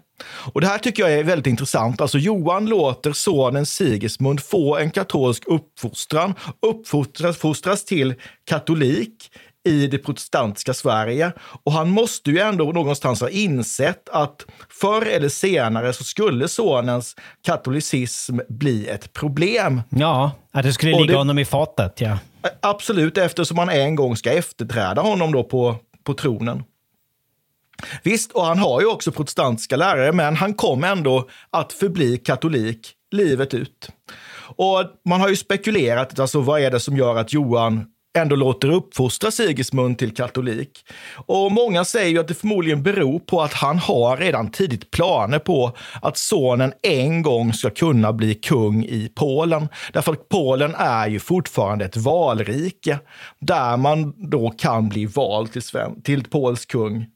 Och 0.52 0.60
Det 0.60 0.66
här 0.66 0.78
tycker 0.78 1.02
jag 1.02 1.12
är 1.12 1.24
väldigt 1.24 1.46
intressant. 1.46 2.00
Alltså 2.00 2.18
Johan 2.18 2.66
låter 2.66 3.12
sonen 3.12 3.66
Sigismund 3.66 4.42
få 4.42 4.76
en 4.76 4.90
katolsk 4.90 5.42
uppfostran, 5.46 6.34
uppfostras 6.62 7.84
till 7.84 8.14
katolik 8.44 9.30
i 9.66 9.86
det 9.86 9.98
protestantiska 9.98 10.74
Sverige. 10.74 11.32
Och 11.62 11.72
han 11.72 11.90
måste 11.90 12.30
ju 12.30 12.38
ändå 12.38 12.64
någonstans 12.64 13.20
ha 13.20 13.28
insett 13.28 14.08
att 14.08 14.46
förr 14.68 15.06
eller 15.06 15.28
senare 15.28 15.92
så 15.92 16.04
skulle 16.04 16.48
sonens 16.48 17.16
katolicism 17.46 18.38
bli 18.48 18.88
ett 18.88 19.12
problem. 19.12 19.82
Ja, 19.88 20.30
att 20.52 20.62
det 20.62 20.72
skulle 20.72 20.92
ligga 20.92 21.12
det, 21.12 21.18
honom 21.18 21.38
i 21.38 21.44
fatet. 21.44 22.00
Ja. 22.00 22.18
Absolut, 22.62 23.18
eftersom 23.18 23.58
han 23.58 23.68
en 23.68 23.94
gång 23.94 24.16
ska 24.16 24.32
efterträda 24.32 25.02
honom 25.02 25.32
då 25.32 25.44
på, 25.44 25.76
på 26.04 26.14
tronen. 26.14 26.62
Visst, 28.02 28.32
och 28.32 28.44
han 28.44 28.58
har 28.58 28.80
ju 28.80 28.86
också 28.86 29.12
protestantiska 29.12 29.76
lärare, 29.76 30.12
men 30.12 30.36
han 30.36 30.54
kom 30.54 30.84
ändå 30.84 31.28
att 31.50 31.72
förbli 31.72 32.16
katolik 32.18 32.92
livet 33.10 33.54
ut. 33.54 33.88
Och 34.56 34.84
man 35.08 35.20
har 35.20 35.28
ju 35.28 35.36
spekulerat, 35.36 36.20
alltså 36.20 36.40
vad 36.40 36.60
är 36.60 36.70
det 36.70 36.80
som 36.80 36.96
gör 36.96 37.16
att 37.16 37.32
Johan 37.32 37.86
ändå 38.16 38.36
låter 38.36 38.68
uppfostra 38.68 39.30
Sigismund 39.30 39.98
till 39.98 40.14
katolik. 40.14 40.84
Och 41.14 41.52
många 41.52 41.84
säger 41.84 42.10
ju 42.10 42.18
att 42.18 42.28
det 42.28 42.34
förmodligen 42.34 42.82
beror 42.82 43.18
på 43.18 43.42
att 43.42 43.52
han 43.52 43.78
har 43.78 44.16
redan 44.16 44.50
tidigt 44.50 44.90
planer 44.90 45.38
på 45.38 45.72
att 46.02 46.16
sonen 46.16 46.72
en 46.82 47.22
gång 47.22 47.52
ska 47.52 47.70
kunna 47.70 48.12
bli 48.12 48.34
kung 48.34 48.84
i 48.84 49.12
Polen. 49.14 49.68
Därför 49.92 50.12
att 50.12 50.28
Polen 50.28 50.74
är 50.74 51.08
ju 51.08 51.18
fortfarande 51.18 51.84
ett 51.84 51.96
valrike 51.96 52.98
där 53.38 53.76
man 53.76 54.30
då 54.30 54.50
kan 54.50 54.88
bli 54.88 55.06
vald 55.06 55.52
till, 55.52 55.62
Sven 55.62 56.02
till 56.02 56.24
polsk 56.24 56.70
kung. 56.70 57.06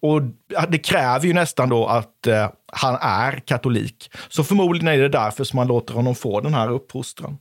Och 0.00 0.22
det 0.68 0.78
kräver 0.78 1.26
ju 1.26 1.32
nästan 1.32 1.68
då 1.68 1.86
att 1.86 2.26
eh, 2.26 2.48
han 2.72 2.98
är 3.00 3.32
katolik. 3.46 4.10
Så 4.28 4.44
förmodligen 4.44 4.88
är 4.88 4.98
det 4.98 5.08
därför 5.08 5.44
som 5.44 5.56
man 5.56 5.66
låter 5.66 5.94
honom 5.94 6.14
få 6.14 6.40
den 6.40 6.54
här 6.54 6.70
uppfostran. 6.70 7.38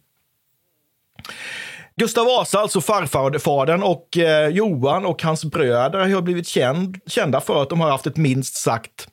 Gustav 1.99 2.25
Vasa, 2.25 2.59
alltså 2.59 2.81
farfadern 2.81 3.83
och 3.83 4.17
eh, 4.17 4.47
Johan 4.47 5.05
och 5.05 5.23
hans 5.23 5.45
bröder 5.45 6.13
har 6.13 6.21
blivit 6.21 6.47
känd, 6.47 6.97
kända 7.07 7.41
för 7.41 7.61
att 7.61 7.69
de 7.69 7.81
har 7.81 7.91
haft 7.91 8.07
ett 8.07 8.17
minst 8.17 8.55
sagt 8.55 9.07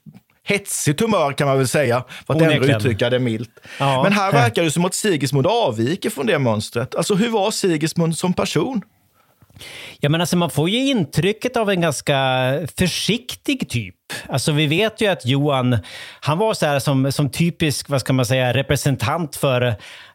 hetsigt 0.44 1.00
humör 1.00 1.32
kan 1.32 1.46
man 1.48 1.58
väl 1.58 1.68
säga, 1.68 2.04
för 2.26 2.34
att 2.34 2.42
ändå 2.42 2.66
uttrycka 2.66 3.10
det 3.10 3.18
milt. 3.18 3.50
Ja. 3.78 4.02
Men 4.02 4.12
här 4.12 4.32
verkar 4.32 4.62
det 4.62 4.70
som 4.70 4.84
att 4.84 4.94
Sigismund 4.94 5.46
avviker 5.46 6.10
från 6.10 6.26
det 6.26 6.38
mönstret. 6.38 6.94
Alltså 6.94 7.14
hur 7.14 7.28
var 7.28 7.50
Sigismund 7.50 8.18
som 8.18 8.32
person? 8.32 8.82
Ja, 10.00 10.08
men 10.08 10.20
alltså 10.20 10.36
man 10.36 10.50
får 10.50 10.68
ju 10.68 10.78
intrycket 10.78 11.56
av 11.56 11.70
en 11.70 11.80
ganska 11.80 12.14
försiktig 12.78 13.68
typ. 13.68 13.94
Alltså 14.28 14.52
vi 14.52 14.66
vet 14.66 15.00
ju 15.00 15.06
att 15.06 15.26
Johan, 15.26 15.78
han 16.20 16.38
var 16.38 16.54
så 16.54 16.66
här 16.66 16.78
som, 16.78 17.12
som 17.12 17.30
typisk, 17.30 17.88
vad 17.88 18.00
ska 18.00 18.12
man 18.12 18.26
säga, 18.26 18.54
representant 18.54 19.36
för 19.36 19.74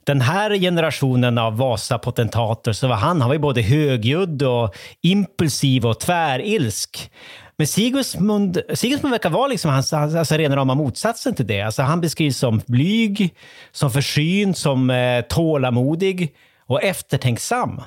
den 0.09 0.21
här 0.21 0.55
generationen 0.55 1.37
av 1.37 1.57
Vasa-potentater. 1.57 2.73
Så 2.73 2.87
var 2.87 2.95
han, 2.95 3.21
han 3.21 3.29
var 3.29 3.35
ju 3.35 3.39
både 3.39 3.61
högljudd 3.61 4.43
och 4.43 4.75
impulsiv 5.01 5.85
och 5.85 5.99
tvärilsk. 5.99 7.11
Men 7.57 7.67
Sigismund, 7.67 8.61
Sigismund 8.73 9.11
verkar 9.11 9.29
vara 9.29 9.47
liksom 9.47 9.71
hans, 9.71 9.93
alltså 9.93 10.35
rena 10.35 10.55
rama 10.55 10.75
motsatsen 10.75 11.35
till 11.35 11.47
det. 11.47 11.61
Alltså 11.61 11.81
han 11.81 12.01
beskrivs 12.01 12.37
som 12.37 12.61
blyg, 12.67 13.33
som 13.71 13.91
försynt, 13.91 14.57
som 14.57 14.89
eh, 14.89 15.21
tålamodig 15.21 16.35
och 16.67 16.83
eftertänksam. 16.83 17.81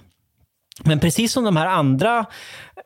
Men 0.84 1.00
precis 1.00 1.32
som 1.32 1.44
de 1.44 1.56
här 1.56 1.66
andra 1.66 2.26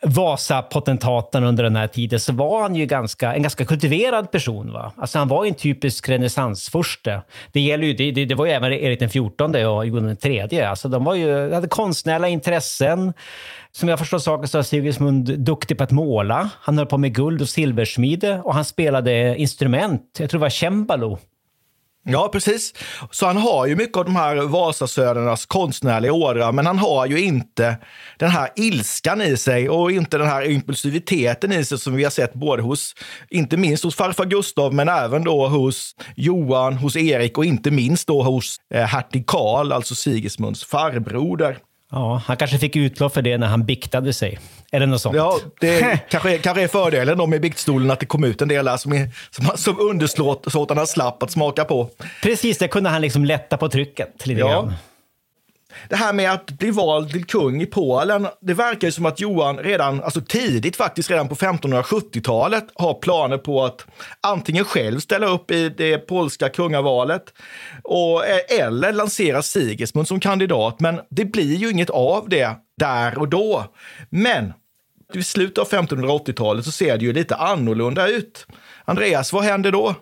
Vasa-potentaterna 0.02 1.46
under 1.46 1.64
den 1.64 1.76
här 1.76 1.86
tiden 1.86 2.20
så 2.20 2.32
var 2.32 2.62
han 2.62 2.76
ju 2.76 2.86
ganska, 2.86 3.34
en 3.34 3.42
ganska 3.42 3.64
kultiverad 3.64 4.30
person. 4.30 4.72
Va? 4.72 4.92
Alltså 4.96 5.18
han 5.18 5.28
var 5.28 5.46
en 5.46 5.54
typisk 5.54 6.08
renässansfurste. 6.08 7.22
Det, 7.52 7.60
gäller 7.60 7.86
ju, 7.86 7.92
det, 7.92 8.10
det, 8.10 8.24
det, 8.24 8.34
var 8.34 8.46
ju 8.46 8.52
även 8.52 8.72
Erik 8.72 9.00
den 9.00 9.08
XIV 9.08 9.66
och 9.66 9.86
Jon 9.86 10.16
III. 10.22 10.60
Alltså 10.62 10.88
de 10.88 11.04
var 11.04 11.14
ju, 11.14 11.52
hade 11.52 11.68
konstnärliga 11.68 12.28
intressen. 12.28 13.12
Som 13.72 13.88
jag 13.88 13.98
förstår 13.98 14.18
saken 14.18 14.48
så 14.48 14.58
var 14.58 14.62
Sigismund 14.62 15.38
duktig 15.38 15.78
på 15.78 15.84
att 15.84 15.90
måla. 15.90 16.50
Han 16.60 16.78
höll 16.78 16.86
på 16.86 16.98
med 16.98 17.14
guld 17.14 17.42
och 17.42 17.48
silversmide 17.48 18.40
och 18.44 18.54
han 18.54 18.64
spelade 18.64 19.36
instrument. 19.36 20.02
Jag 20.18 20.30
tror 20.30 20.38
det 20.38 20.42
var 20.42 20.50
cembalo. 20.50 21.18
Ja, 22.08 22.28
precis. 22.32 22.74
Så 23.10 23.26
han 23.26 23.36
har 23.36 23.66
ju 23.66 23.76
mycket 23.76 23.96
av 23.96 24.04
de 24.04 24.16
här 24.16 24.36
Vasasönernas 24.36 25.46
konstnärliga 25.46 26.12
ådra, 26.12 26.52
men 26.52 26.66
han 26.66 26.78
har 26.78 27.06
ju 27.06 27.20
inte 27.20 27.76
den 28.18 28.30
här 28.30 28.48
ilskan 28.56 29.22
i 29.22 29.36
sig 29.36 29.68
och 29.68 29.92
inte 29.92 30.18
den 30.18 30.26
här 30.26 30.50
impulsiviteten 30.50 31.52
i 31.52 31.64
sig 31.64 31.78
som 31.78 31.94
vi 31.94 32.04
har 32.04 32.10
sett 32.10 32.34
både 32.34 32.62
hos, 32.62 32.94
inte 33.30 33.56
minst 33.56 33.84
hos 33.84 33.96
farfar 33.96 34.24
Gustav, 34.24 34.74
men 34.74 34.88
även 34.88 35.24
då 35.24 35.48
hos 35.48 35.96
Johan, 36.16 36.74
hos 36.74 36.96
Erik 36.96 37.38
och 37.38 37.44
inte 37.44 37.70
minst 37.70 38.06
då 38.06 38.22
hos 38.22 38.56
eh, 38.74 38.84
hertig 38.84 39.26
Karl, 39.26 39.72
alltså 39.72 39.94
Sigismunds 39.94 40.64
farbroder. 40.64 41.58
Ja, 41.96 42.22
han 42.26 42.36
kanske 42.36 42.58
fick 42.58 42.76
utlopp 42.76 43.14
för 43.14 43.22
det 43.22 43.38
när 43.38 43.46
han 43.46 43.64
biktade 43.66 44.12
sig. 44.12 44.38
Eller 44.72 44.86
något 44.86 45.00
sånt. 45.00 45.16
Ja, 45.16 45.38
det 45.60 45.98
kanske, 46.10 46.38
kanske 46.38 46.62
är 46.62 46.68
fördelen 46.68 47.18
då 47.18 47.26
med 47.26 47.40
biktstolen 47.40 47.90
att 47.90 48.00
det 48.00 48.06
kom 48.06 48.24
ut 48.24 48.42
en 48.42 48.48
del 48.48 48.64
där 48.64 48.76
som, 48.76 48.92
är, 48.92 49.10
som, 49.30 49.50
som 49.56 49.80
undersåtarna 49.80 50.86
slapp 50.86 51.22
att 51.22 51.30
smaka 51.30 51.64
på. 51.64 51.90
Precis, 52.22 52.58
det 52.58 52.68
kunde 52.68 52.90
han 52.90 53.00
liksom 53.02 53.24
lätta 53.24 53.56
på 53.56 53.68
trycket 53.68 54.26
lite 54.26 54.40
Ja. 54.40 54.48
grann. 54.48 54.74
Det 55.88 55.96
här 55.96 56.12
med 56.12 56.32
att 56.32 56.50
bli 56.50 56.70
vald 56.70 57.10
till 57.10 57.24
kung 57.24 57.62
i 57.62 57.66
Polen, 57.66 58.26
det 58.40 58.54
verkar 58.54 58.88
ju 58.88 58.92
som 58.92 59.06
att 59.06 59.20
Johan 59.20 59.58
redan, 59.58 60.02
alltså 60.02 60.20
tidigt 60.20 60.76
faktiskt, 60.76 61.10
redan 61.10 61.28
på 61.28 61.34
1570-talet 61.34 62.64
har 62.74 62.94
planer 62.94 63.38
på 63.38 63.64
att 63.64 63.86
antingen 64.20 64.64
själv 64.64 65.00
ställa 65.00 65.26
upp 65.26 65.50
i 65.50 65.68
det 65.68 65.98
polska 65.98 66.48
kungavalet 66.48 67.22
och, 67.82 68.26
eh, 68.26 68.60
eller 68.60 68.92
lansera 68.92 69.42
Sigismund 69.42 70.08
som 70.08 70.20
kandidat. 70.20 70.80
Men 70.80 71.00
det 71.10 71.24
blir 71.24 71.56
ju 71.56 71.70
inget 71.70 71.90
av 71.90 72.28
det 72.28 72.50
där 72.76 73.18
och 73.18 73.28
då. 73.28 73.64
Men 74.10 74.52
i 75.14 75.22
slutet 75.22 75.58
av 75.58 75.68
1580-talet 75.68 76.64
så 76.64 76.72
ser 76.72 76.98
det 76.98 77.04
ju 77.04 77.12
lite 77.12 77.36
annorlunda 77.36 78.08
ut. 78.08 78.46
Andreas, 78.84 79.32
vad 79.32 79.44
händer 79.44 79.72
då? 79.72 79.94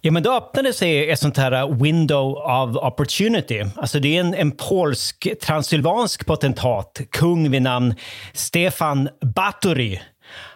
Ja, 0.00 0.12
men 0.12 0.22
då 0.22 0.36
öppnade 0.36 0.72
sig 0.72 1.10
ett 1.10 1.18
sånt 1.18 1.36
här 1.36 1.82
window 1.82 2.32
of 2.32 2.76
opportunity. 2.76 3.64
Alltså 3.76 4.00
det 4.00 4.16
är 4.16 4.20
en, 4.20 4.34
en 4.34 4.50
polsk, 4.50 5.28
transylvansk 5.42 6.26
potentat, 6.26 7.00
kung 7.10 7.50
vid 7.50 7.62
namn 7.62 7.94
Stefan 8.32 9.08
Batory. 9.34 10.00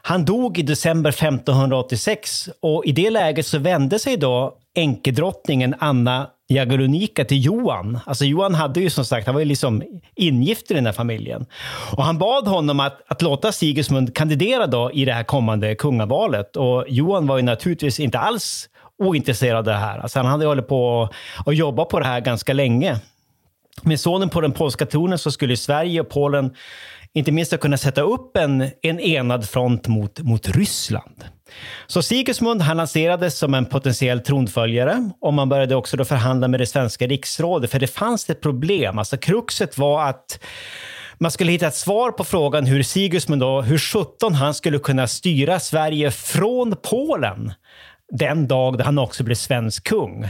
Han 0.02 0.24
dog 0.24 0.58
i 0.58 0.62
december 0.62 1.10
1586 1.10 2.48
och 2.60 2.84
i 2.86 2.92
det 2.92 3.10
läget 3.10 3.46
så 3.46 3.58
vände 3.58 3.98
sig 3.98 4.16
då 4.16 4.54
enkedrottningen 4.74 5.74
Anna 5.78 6.26
Jagiellonika 6.48 7.24
till 7.24 7.44
Johan. 7.44 7.98
Alltså 8.06 8.24
Johan 8.24 8.54
hade 8.54 8.80
ju 8.80 8.90
som 8.90 9.04
sagt, 9.04 9.26
han 9.26 9.34
var 9.34 9.40
ju 9.40 9.48
liksom 9.48 9.82
ingift 10.14 10.70
i 10.70 10.74
den 10.74 10.86
här 10.86 10.92
familjen. 10.92 11.46
Och 11.96 12.04
han 12.04 12.18
bad 12.18 12.48
honom 12.48 12.80
att, 12.80 13.02
att 13.08 13.22
låta 13.22 13.52
Sigismund 13.52 14.14
kandidera 14.14 14.66
då 14.66 14.92
i 14.92 15.04
det 15.04 15.12
här 15.12 15.24
kommande 15.24 15.74
kungavalet. 15.74 16.56
Och 16.56 16.84
Johan 16.88 17.26
var 17.26 17.36
ju 17.36 17.42
naturligtvis 17.42 18.00
inte 18.00 18.18
alls 18.18 18.68
ointresserad 18.98 19.56
av 19.58 19.64
det 19.64 19.74
här. 19.74 19.98
Alltså 19.98 20.18
han 20.18 20.26
hade 20.26 20.46
hållit 20.46 20.68
på 20.68 21.08
och 21.46 21.54
jobbat 21.54 21.88
på 21.88 21.98
det 21.98 22.06
här 22.06 22.20
ganska 22.20 22.52
länge. 22.52 23.00
Med 23.82 24.00
sonen 24.00 24.28
på 24.28 24.40
den 24.40 24.52
polska 24.52 24.86
tronen 24.86 25.18
så 25.18 25.30
skulle 25.30 25.56
Sverige 25.56 26.00
och 26.00 26.08
Polen 26.08 26.54
inte 27.14 27.32
minst 27.32 27.60
kunna 27.60 27.76
sätta 27.76 28.00
upp 28.00 28.36
en, 28.36 28.70
en 28.82 29.00
enad 29.00 29.48
front 29.48 29.88
mot, 29.88 30.20
mot 30.20 30.48
Ryssland. 30.48 31.24
Så 31.86 32.02
Sigismund 32.02 32.62
han 32.62 32.76
lanserades 32.76 33.38
som 33.38 33.54
en 33.54 33.66
potentiell 33.66 34.20
tronföljare 34.20 35.10
och 35.20 35.34
man 35.34 35.48
började 35.48 35.74
också 35.74 35.96
då 35.96 36.04
förhandla 36.04 36.48
med 36.48 36.60
det 36.60 36.66
svenska 36.66 37.06
riksrådet 37.06 37.70
för 37.70 37.78
det 37.78 37.86
fanns 37.86 38.30
ett 38.30 38.40
problem. 38.40 38.98
Alltså 38.98 39.16
kruxet 39.16 39.78
var 39.78 40.08
att 40.08 40.38
man 41.18 41.30
skulle 41.30 41.52
hitta 41.52 41.66
ett 41.66 41.74
svar 41.74 42.10
på 42.10 42.24
frågan 42.24 42.66
hur 42.66 42.82
Sigismund 42.82 43.42
då, 43.42 43.62
hur 43.62 43.78
17 43.78 44.34
han 44.34 44.54
skulle 44.54 44.78
kunna 44.78 45.06
styra 45.06 45.60
Sverige 45.60 46.10
från 46.10 46.76
Polen 46.90 47.52
den 48.18 48.48
dag 48.48 48.78
då 48.78 48.84
han 48.84 48.98
också 48.98 49.24
blev 49.24 49.34
svensk 49.34 49.84
kung. 49.84 50.28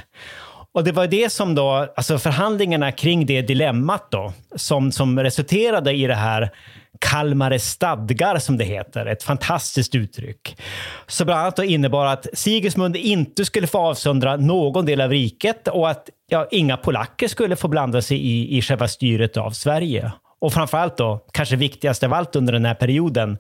Och 0.75 0.85
det 0.85 0.93
var 0.93 1.07
det 1.07 1.33
som 1.33 1.55
då, 1.55 1.93
alltså 1.97 2.19
förhandlingarna 2.19 2.93
kring 2.93 3.27
det 3.27 3.43
dilemmat 3.43 4.11
då, 4.11 4.33
som, 4.57 4.93
som 4.93 5.19
resulterade 5.19 5.93
i 5.93 6.07
det 6.07 6.15
här 6.15 6.51
Kalmares 6.99 7.71
stadgar 7.71 8.39
som 8.39 8.57
det 8.59 8.65
heter, 8.65 9.07
ett 9.07 9.23
fantastiskt 9.23 9.95
uttryck. 9.95 10.57
Så 11.07 11.25
bland 11.25 11.41
annat 11.41 11.57
då 11.57 11.65
innebar 11.65 12.07
att 12.07 12.27
Sigismund 12.33 12.97
inte 12.97 13.45
skulle 13.45 13.67
få 13.67 13.79
avsöndra 13.79 14.37
någon 14.37 14.87
del 14.87 15.01
av 15.01 15.11
riket 15.11 15.69
och 15.69 15.91
att 15.91 16.09
ja, 16.29 16.49
inga 16.51 16.77
polacker 16.77 17.29
skulle 17.29 17.57
få 17.57 17.69
blanda 17.69 18.03
sig 18.03 18.17
i, 18.17 18.59
i 18.59 18.63
själva 18.63 18.89
styret 18.89 19.37
av 19.37 19.51
Sverige. 19.51 20.13
Och 20.43 20.53
framförallt 20.53 20.97
då, 20.97 21.25
kanske 21.33 21.57
viktigast 21.57 22.03
av 22.03 22.13
allt 22.13 22.37
under 22.37 22.53
den 22.53 22.65
här 22.65 22.75
perioden, 22.75 23.39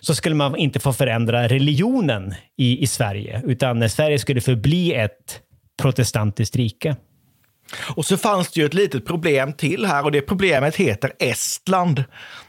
så 0.00 0.14
skulle 0.14 0.34
man 0.34 0.56
inte 0.56 0.80
få 0.80 0.92
förändra 0.92 1.48
religionen 1.48 2.34
i, 2.56 2.82
i 2.82 2.86
Sverige, 2.86 3.42
utan 3.44 3.90
Sverige 3.90 4.18
skulle 4.18 4.40
förbli 4.40 4.94
ett 4.94 5.40
protestantiskt 5.82 6.56
rike. 6.56 6.96
Och 7.96 8.04
så 8.04 8.16
fanns 8.16 8.50
det 8.50 8.60
ju 8.60 8.66
ett 8.66 8.74
litet 8.74 9.06
problem 9.06 9.52
till 9.52 9.86
här 9.86 10.04
och 10.04 10.12
det 10.12 10.20
problemet 10.20 10.76
heter 10.76 11.12
Estland. 11.18 12.04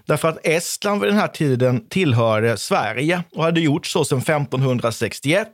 Därför 0.06 0.30
att 0.30 0.48
Estland 0.48 1.02
vid 1.02 1.10
den 1.10 1.20
här 1.20 1.28
tiden 1.28 1.88
tillhörde 1.90 2.58
Sverige 2.58 3.24
och 3.36 3.44
hade 3.44 3.62
gjort 3.62 3.86
så 3.86 4.06
sedan 4.06 4.20
1561. 4.20 5.48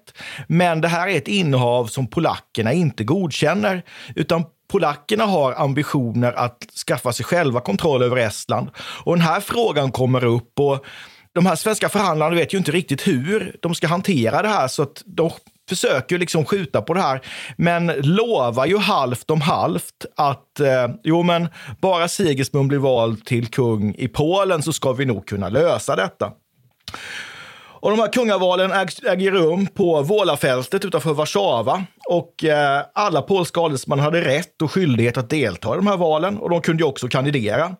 Men 0.47 0.81
det 0.81 0.87
här 0.87 1.07
är 1.07 1.17
ett 1.17 1.27
innehav 1.27 1.85
som 1.85 2.07
polackerna 2.07 2.73
inte 2.73 3.03
godkänner, 3.03 3.83
utan 4.15 4.45
polackerna 4.71 5.25
har 5.25 5.53
ambitioner 5.53 6.33
att 6.33 6.67
skaffa 6.87 7.13
sig 7.13 7.25
själva 7.25 7.59
kontroll 7.59 8.03
över 8.03 8.17
Estland. 8.17 8.69
Och 9.03 9.15
den 9.15 9.25
här 9.25 9.39
frågan 9.39 9.91
kommer 9.91 10.23
upp 10.23 10.59
och 10.59 10.85
de 11.33 11.45
här 11.45 11.55
svenska 11.55 11.89
förhandlarna 11.89 12.35
vet 12.35 12.53
ju 12.53 12.57
inte 12.57 12.71
riktigt 12.71 13.07
hur 13.07 13.55
de 13.61 13.75
ska 13.75 13.87
hantera 13.87 14.41
det 14.41 14.47
här, 14.47 14.67
så 14.67 14.83
att 14.83 15.03
de 15.05 15.31
försöker 15.69 16.17
liksom 16.17 16.45
skjuta 16.45 16.81
på 16.81 16.93
det 16.93 17.01
här, 17.01 17.21
men 17.57 17.87
lovar 17.87 18.65
ju 18.65 18.77
halvt 18.77 19.29
om 19.29 19.41
halvt 19.41 20.05
att 20.17 20.59
eh, 20.59 20.87
jo, 21.03 21.23
men 21.23 21.47
bara 21.81 22.07
Sigismund 22.07 22.67
blir 22.67 22.79
vald 22.79 23.25
till 23.25 23.47
kung 23.47 23.95
i 23.95 24.07
Polen 24.07 24.63
så 24.63 24.73
ska 24.73 24.93
vi 24.93 25.05
nog 25.05 25.27
kunna 25.27 25.49
lösa 25.49 25.95
detta. 25.95 26.31
Och 27.81 27.91
de 27.91 27.99
här 27.99 28.13
kungavalen 28.13 28.71
äg- 28.71 29.07
äger 29.07 29.31
rum 29.31 29.67
på 29.67 30.01
Vålafältet 30.01 30.85
utanför 30.85 31.13
Warszawa. 31.13 31.83
Och 32.09 32.43
eh, 32.43 32.81
alla 32.93 33.21
polska 33.21 33.59
adelsmän 33.61 33.99
hade 33.99 34.21
rätt 34.21 34.61
och 34.61 34.71
skyldighet 34.71 35.17
att 35.17 35.29
delta 35.29 35.73
i 35.73 35.75
de 35.75 35.87
här 35.87 35.97
valen 35.97 36.37
och 36.37 36.49
de 36.49 36.61
kunde 36.61 36.83
ju 36.83 36.87
också 36.87 37.07
kandidera. 37.07 37.75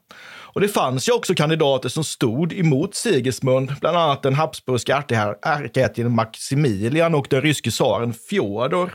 Och 0.53 0.61
det 0.61 0.67
fanns 0.67 1.09
ju 1.09 1.13
också 1.13 1.35
kandidater 1.35 1.89
som 1.89 2.03
stod 2.03 2.53
emot 2.53 2.95
Sigismund, 2.95 3.75
bland 3.81 3.97
annat 3.97 4.23
den 4.23 4.35
habsburgska 4.35 5.03
ärkeätten 5.41 6.15
Maximilian 6.15 7.15
och 7.15 7.27
den 7.29 7.41
ryske 7.41 7.71
tsaren 7.71 8.13
Fjodor. 8.13 8.93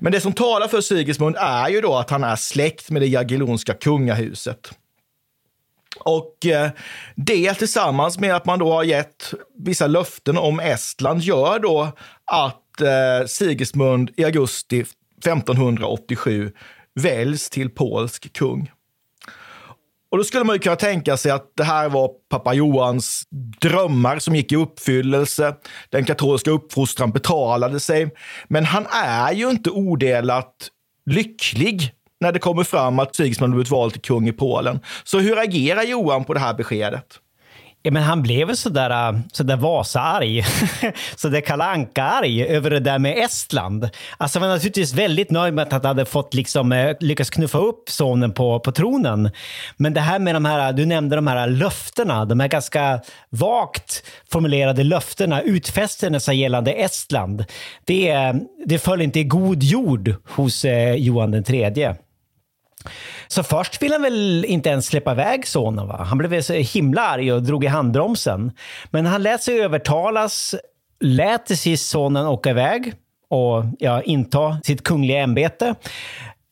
Men 0.00 0.12
det 0.12 0.20
som 0.20 0.32
talar 0.32 0.68
för 0.68 0.80
Sigismund 0.80 1.36
är 1.38 1.68
ju 1.68 1.80
då 1.80 1.94
att 1.94 2.10
han 2.10 2.24
är 2.24 2.36
släkt 2.36 2.90
med 2.90 3.02
det 3.02 3.06
jagellonska 3.08 3.74
kungahuset. 3.74 4.70
Och 6.00 6.46
eh, 6.46 6.70
det 7.14 7.54
tillsammans 7.54 8.18
med 8.18 8.36
att 8.36 8.46
man 8.46 8.58
då 8.58 8.72
har 8.72 8.84
gett 8.84 9.34
vissa 9.58 9.86
löften 9.86 10.38
om 10.38 10.60
Estland 10.60 11.20
gör 11.20 11.58
då 11.58 11.92
att 12.24 12.80
eh, 12.80 13.26
Sigismund 13.26 14.10
i 14.16 14.24
augusti 14.24 14.80
1587 14.80 16.52
väljs 16.94 17.50
till 17.50 17.70
polsk 17.70 18.32
kung. 18.32 18.70
Och 20.10 20.18
då 20.18 20.24
skulle 20.24 20.44
man 20.44 20.56
ju 20.56 20.60
kunna 20.60 20.76
tänka 20.76 21.16
sig 21.16 21.32
att 21.32 21.52
det 21.56 21.64
här 21.64 21.88
var 21.88 22.10
pappa 22.30 22.54
Johans 22.54 23.22
drömmar 23.60 24.18
som 24.18 24.36
gick 24.36 24.52
i 24.52 24.56
uppfyllelse. 24.56 25.54
Den 25.90 26.04
katolska 26.04 26.50
uppfostran 26.50 27.10
betalade 27.10 27.80
sig. 27.80 28.10
Men 28.48 28.64
han 28.64 28.86
är 29.04 29.32
ju 29.32 29.50
inte 29.50 29.70
odelat 29.70 30.54
lycklig 31.06 31.92
när 32.24 32.32
det 32.32 32.38
kommer 32.38 32.64
fram 32.64 32.98
att 32.98 33.16
Sigismund 33.16 33.54
blivit 33.54 33.70
vald 33.70 33.92
till 33.92 34.02
kung 34.02 34.28
i 34.28 34.32
Polen. 34.32 34.80
Så 35.04 35.18
hur 35.18 35.38
agerar 35.38 35.82
Johan 35.82 36.24
på 36.24 36.34
det 36.34 36.40
här 36.40 36.54
beskedet? 36.54 37.20
Ja, 37.86 37.90
men 37.90 38.02
han 38.02 38.22
blev 38.22 38.46
väl 38.46 38.56
sådär, 38.56 39.08
äh, 39.08 39.18
sådär 39.32 39.56
Vasa-arg, 39.56 40.44
sådär 41.16 41.40
Kalle 41.40 41.64
Anka-arg 41.64 42.46
över 42.46 42.70
det 42.70 42.80
där 42.80 42.98
med 42.98 43.18
Estland. 43.18 43.88
Alltså 44.16 44.38
han 44.38 44.48
var 44.48 44.54
naturligtvis 44.54 44.94
väldigt 44.94 45.30
nöjd 45.30 45.54
med 45.54 45.62
att 45.62 45.72
han 45.72 45.84
hade 45.84 46.04
fått 46.04 46.34
liksom, 46.34 46.72
äh, 46.72 46.96
lyckats 47.00 47.30
knuffa 47.30 47.58
upp 47.58 47.90
sonen 47.90 48.32
på, 48.32 48.60
på 48.60 48.72
tronen. 48.72 49.30
Men 49.76 49.94
det 49.94 50.00
här 50.00 50.18
med 50.18 50.34
de 50.34 50.44
här, 50.44 50.72
du 50.72 50.86
nämnde 50.86 51.16
de 51.16 51.26
här 51.26 51.46
löftena, 51.46 52.24
de 52.24 52.40
här 52.40 52.48
ganska 52.48 53.00
vagt 53.30 54.02
formulerade 54.30 54.84
löftena, 54.84 55.42
utfästelserna 55.42 56.34
gällande 56.34 56.72
Estland, 56.72 57.44
det, 57.84 58.32
det 58.66 58.78
föll 58.78 59.02
inte 59.02 59.20
i 59.20 59.24
god 59.24 59.62
jord 59.62 60.14
hos 60.28 60.64
eh, 60.64 60.94
Johan 60.94 61.30
den 61.30 61.44
tredje. 61.44 61.96
Så 63.28 63.42
först 63.42 63.82
ville 63.82 63.94
han 63.94 64.02
väl 64.02 64.44
inte 64.44 64.68
ens 64.68 64.86
släppa 64.86 65.12
iväg 65.12 65.46
sonen. 65.46 65.88
Va? 65.88 66.02
Han 66.02 66.18
blev 66.18 66.42
så 66.42 66.52
himla 66.52 67.02
arg 67.02 67.32
och 67.32 67.42
drog 67.42 67.64
i 67.64 67.66
handbromsen. 67.66 68.52
Men 68.90 69.06
han 69.06 69.22
lät 69.22 69.42
sig 69.42 69.60
övertalas, 69.60 70.54
lät 71.00 71.46
till 71.46 71.58
sist 71.58 71.88
sonen 71.88 72.26
åka 72.26 72.50
iväg 72.50 72.94
och 73.30 73.64
ja, 73.78 74.02
inta 74.02 74.58
sitt 74.64 74.84
kungliga 74.84 75.20
ämbete. 75.20 75.74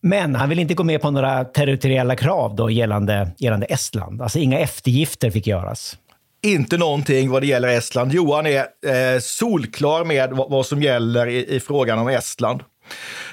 Men 0.03 0.35
han 0.35 0.49
ville 0.49 0.63
inte 0.63 0.75
gå 0.75 0.85
med 0.85 1.03
på 1.03 1.11
några 1.11 1.45
territoriella 1.45 2.17
krav 2.17 2.57
då 2.57 2.71
gällande, 2.71 3.31
gällande 3.39 3.67
Estland. 3.67 4.23
Alltså 4.23 4.39
inga 4.39 4.59
eftergifter 4.59 5.31
fick 5.31 5.47
göras. 5.47 5.99
Inte 6.45 6.77
någonting 6.77 7.31
vad 7.31 7.43
det 7.43 7.47
gäller 7.47 7.69
Estland. 7.69 8.13
Johan 8.13 8.47
är 8.47 8.59
eh, 8.59 9.21
solklar 9.21 10.05
med 10.05 10.31
vad, 10.33 10.51
vad 10.51 10.67
som 10.67 10.83
gäller 10.83 11.27
i, 11.27 11.57
i 11.57 11.61
frågan 11.61 11.99
om 11.99 12.09
Estland. 12.09 12.63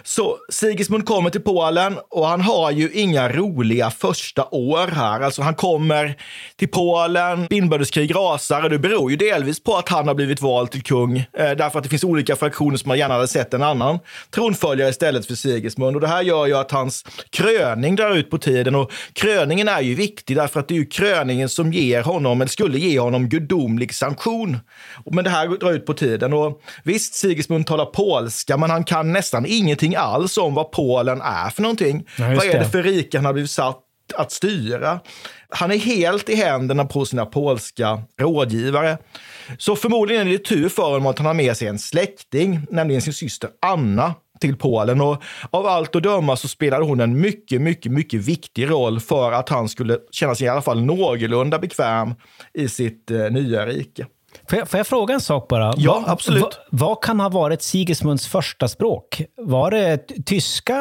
Så 0.03 0.38
Sigismund 0.49 1.05
kommer 1.05 1.29
till 1.29 1.41
Polen 1.41 1.97
och 2.09 2.27
han 2.27 2.41
har 2.41 2.71
ju 2.71 2.91
inga 2.91 3.29
roliga 3.29 3.91
första 3.91 4.45
år 4.51 4.88
här. 4.88 5.21
Alltså 5.21 5.41
han 5.41 5.55
kommer 5.55 6.15
till 6.55 6.67
Polen, 6.67 7.47
inbördeskrig 7.49 8.15
rasar 8.15 8.63
och 8.63 8.69
det 8.69 8.79
beror 8.79 9.12
ju 9.12 9.17
delvis 9.17 9.63
på 9.63 9.77
att 9.77 9.89
han 9.89 10.07
har 10.07 10.15
blivit 10.15 10.41
vald 10.41 10.71
till 10.71 10.83
kung. 10.83 11.17
Eh, 11.17 11.25
därför 11.33 11.79
att 11.79 11.83
det 11.83 11.89
finns 11.89 12.03
olika 12.03 12.35
fraktioner 12.35 12.77
som 12.77 12.88
man 12.88 12.97
gärna 12.97 13.13
hade 13.13 13.27
sett 13.27 13.53
en 13.53 13.63
annan 13.63 13.99
tronföljare 14.31 14.89
istället 14.89 15.25
för 15.25 15.35
Sigismund. 15.35 15.95
Och 15.95 16.01
det 16.01 16.07
här 16.07 16.21
gör 16.21 16.45
ju 16.45 16.57
att 16.57 16.71
hans 16.71 17.05
kröning 17.29 17.95
drar 17.95 18.15
ut 18.15 18.29
på 18.29 18.38
tiden. 18.38 18.75
Och 18.75 18.91
kröningen 19.13 19.67
är 19.67 19.81
ju 19.81 19.95
viktig 19.95 20.35
därför 20.35 20.59
att 20.59 20.67
det 20.67 20.73
är 20.73 20.79
ju 20.79 20.85
kröningen 20.85 21.49
som 21.49 21.73
ger 21.73 22.01
honom, 22.03 22.41
eller 22.41 22.49
skulle 22.49 22.79
ge 22.79 22.99
honom, 22.99 23.29
gudomlig 23.29 23.93
sanktion. 23.95 24.57
Men 25.12 25.23
det 25.23 25.29
här 25.29 25.47
drar 25.47 25.71
ut 25.71 25.85
på 25.85 25.93
tiden. 25.93 26.33
Och 26.33 26.62
visst, 26.83 27.13
Sigismund 27.13 27.67
talar 27.67 27.85
polska, 27.85 28.57
men 28.57 28.69
han 28.69 28.83
kan 28.83 29.13
nästan 29.13 29.45
ingenting 29.57 29.95
alls 29.95 30.38
om 30.38 30.53
vad 30.53 30.71
Polen 30.71 31.21
är 31.21 31.49
för 31.49 31.62
någonting. 31.62 32.05
Ja, 32.17 32.25
vad 32.27 32.45
är 32.45 32.53
det 32.53 32.59
det. 32.59 32.69
för 32.69 32.83
rike 32.83 33.17
han 33.17 33.25
har 33.25 33.33
blivit 33.33 33.51
satt 33.51 33.83
att 34.15 34.31
styra? 34.31 34.99
Han 35.49 35.71
är 35.71 35.77
helt 35.77 36.29
i 36.29 36.35
händerna 36.35 36.85
på 36.85 37.05
sina 37.05 37.25
polska 37.25 38.01
rådgivare. 38.21 38.97
Så 39.57 39.75
förmodligen 39.75 40.27
är 40.27 40.31
det 40.31 40.45
tur 40.45 40.69
för 40.69 40.83
honom 40.83 41.05
att 41.05 41.17
han 41.17 41.27
har 41.27 41.33
med 41.33 41.57
sig 41.57 41.67
en 41.67 41.79
släkting, 41.79 42.62
nämligen 42.69 43.01
sin 43.01 43.13
syster 43.13 43.49
Anna 43.62 44.13
till 44.39 44.55
Polen. 44.57 45.01
Och 45.01 45.23
av 45.51 45.65
allt 45.65 45.95
att 45.95 46.03
döma 46.03 46.35
så 46.35 46.47
spelade 46.47 46.85
hon 46.85 46.99
en 46.99 47.21
mycket, 47.21 47.62
mycket, 47.62 47.91
mycket 47.91 48.21
viktig 48.21 48.69
roll 48.69 48.99
för 48.99 49.31
att 49.31 49.49
han 49.49 49.69
skulle 49.69 49.97
känna 50.12 50.35
sig 50.35 50.45
i 50.45 50.49
alla 50.49 50.62
fall 50.62 50.81
någorlunda 50.81 51.59
bekväm 51.59 52.13
i 52.53 52.67
sitt 52.67 53.12
eh, 53.12 53.29
nya 53.31 53.65
rike. 53.65 54.05
Får 54.49 54.59
jag, 54.59 54.69
får 54.69 54.77
jag 54.77 54.87
fråga 54.87 55.13
en 55.13 55.21
sak 55.21 55.47
bara? 55.47 55.73
Ja, 55.77 55.93
Vad- 56.01 56.09
absolut. 56.11 56.41
Vad, 56.43 56.53
vad 56.69 57.01
kan 57.03 57.19
ha 57.19 57.29
varit 57.29 57.61
Sigismunds 57.61 58.27
första 58.27 58.67
språk? 58.67 59.21
Var 59.37 59.71
det 59.71 59.97
tyska, 60.25 60.77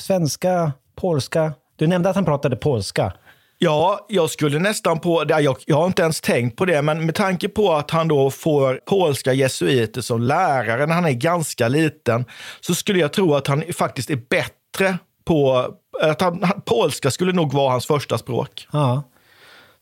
svenska, 0.00 0.72
polska? 1.00 1.52
Du 1.76 1.86
nämnde 1.86 2.08
att 2.10 2.16
han 2.16 2.24
pratade 2.24 2.56
polska. 2.56 3.12
Ja, 3.58 4.06
jag 4.08 4.30
skulle 4.30 4.58
nästan 4.58 5.00
på, 5.00 5.24
ja, 5.28 5.40
jag, 5.40 5.56
jag 5.66 5.76
har 5.76 5.86
inte 5.86 6.02
ens 6.02 6.20
tänkt 6.20 6.56
på 6.56 6.64
det, 6.64 6.82
men 6.82 7.06
med 7.06 7.14
tanke 7.14 7.48
på 7.48 7.72
att 7.72 7.90
han 7.90 8.08
då 8.08 8.30
får 8.30 8.80
polska 8.86 9.32
jesuiter 9.32 10.00
som 10.00 10.22
lärare 10.22 10.86
när 10.86 10.94
han 10.94 11.04
är 11.04 11.12
ganska 11.12 11.68
liten, 11.68 12.24
så 12.60 12.74
skulle 12.74 12.98
jag 12.98 13.12
tro 13.12 13.34
att 13.34 13.46
han 13.46 13.62
faktiskt 13.76 14.10
är 14.10 14.16
bättre 14.30 14.98
på, 15.24 15.66
att 16.02 16.20
han- 16.20 16.60
polska 16.64 17.10
skulle 17.10 17.32
nog 17.32 17.52
vara 17.52 17.70
hans 17.70 17.86
första 17.86 18.18
språk. 18.18 18.68
Ja. 18.72 19.02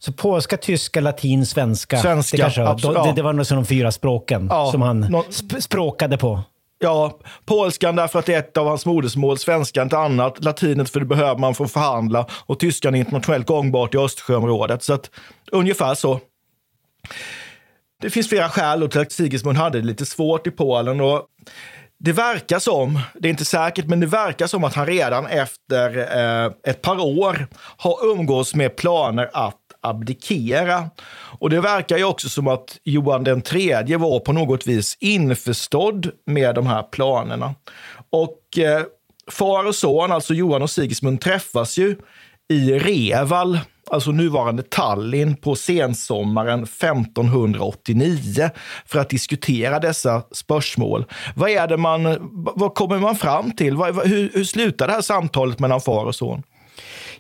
Så 0.05 0.13
polska, 0.13 0.57
tyska, 0.57 1.01
latin, 1.01 1.47
svenska. 1.47 1.99
Svenska, 1.99 2.37
det, 2.37 2.43
kanske, 2.43 2.63
var- 2.63 2.71
absolut, 2.73 2.97
då, 2.97 3.03
det, 3.03 3.09
ja. 3.09 3.15
det 3.15 3.23
var 3.23 3.33
nog 3.33 3.47
de 3.47 3.67
fyra 3.67 3.93
språken 3.93 4.47
Ja, 4.51 4.71
som 4.73 4.83
han 4.83 5.01
nå- 5.01 5.23
sp- 5.31 5.61
språkade 5.61 6.19
på. 6.19 6.41
Ja, 6.79 7.19
polskan 7.47 7.97
därför 7.97 8.19
att 8.19 8.27
det 8.27 8.35
är 8.35 8.39
ett 8.39 8.57
av 8.57 8.67
hans 8.67 8.87
modersmål, 8.87 9.39
svenskan 9.39 9.87
ett 9.87 9.93
annat, 9.93 10.45
latinet 10.45 10.91
för 10.91 11.01
det 11.01 11.07
behöver 11.07 11.39
man 11.41 11.55
för 11.55 11.65
att 11.65 11.73
förhandla 11.73 12.27
och 12.47 12.61
tyskan 12.61 12.95
är 12.95 12.99
internationellt 12.99 13.47
gångbart 13.47 13.95
i 13.95 13.99
Östersjöområdet. 13.99 14.83
Så 14.83 14.93
att, 14.93 15.11
ungefär 15.53 15.95
så. 15.95 16.21
Det 18.01 18.11
finns 18.11 18.29
flera 18.29 18.49
skäl 18.49 18.89
till 18.89 19.01
att 19.01 19.13
Sigismund 19.13 19.59
hade 19.59 19.81
det 19.81 19.87
lite 19.87 20.07
svårt 20.07 20.47
i 20.47 20.51
Polen. 20.51 21.01
Och 21.01 21.23
det 22.05 22.13
verkar 22.13 22.59
som, 22.59 23.01
det 23.15 23.29
är 23.29 23.31
inte 23.31 23.45
säkert, 23.45 23.87
men 23.87 24.01
det 24.01 24.07
verkar 24.07 24.47
som 24.47 24.65
att 24.65 24.75
han 24.75 24.87
redan 24.87 25.27
efter 25.27 25.99
eh, 25.99 26.53
ett 26.67 26.83
par 26.83 27.01
år 27.01 27.47
har 27.77 28.07
umgås 28.07 28.55
med 28.55 28.77
planer 28.77 29.31
att 29.33 29.57
abdikera. 29.83 30.91
Och 31.39 31.51
det 31.51 31.61
verkar 31.61 31.97
ju 31.99 32.05
också 32.05 32.29
som 32.29 32.49
att 32.49 32.79
Johan 32.85 33.25
den 33.25 33.43
tredje 33.43 33.97
var 33.97 34.21
på 34.21 34.33
något 34.33 34.67
vis 34.67 34.97
införstådd 35.01 36.11
med 36.27 36.55
de 36.55 36.67
här 36.67 36.83
planerna. 36.83 37.55
Och 38.11 38.59
eh, 38.59 38.83
far 39.31 39.65
och 39.65 39.75
son, 39.75 40.13
alltså 40.13 40.35
Johan 40.35 40.63
och 40.63 40.71
Sigismund, 40.71 41.21
träffas 41.21 41.79
ju 41.79 41.97
i 42.49 42.79
Reval, 42.79 43.59
alltså 43.91 44.11
nuvarande 44.11 44.63
Tallinn, 44.63 45.37
på 45.37 45.55
sensommaren 45.55 46.63
1589 46.63 48.51
för 48.87 48.99
att 48.99 49.11
diskutera 49.11 49.79
dessa 49.79 50.23
spörsmål. 50.33 51.05
Vad 51.35 51.51
är 51.51 51.67
det 51.67 51.77
man, 51.77 52.17
vad 52.55 52.75
kommer 52.75 52.99
man 52.99 53.17
fram 53.17 53.53
till? 53.53 53.77
Vad, 53.77 54.09
hur, 54.09 54.31
hur 54.35 54.45
slutar 54.45 54.87
det 54.87 54.93
här 54.93 55.01
samtalet 55.01 55.59
mellan 55.59 55.81
far 55.81 56.05
och 56.05 56.15
son? 56.15 56.43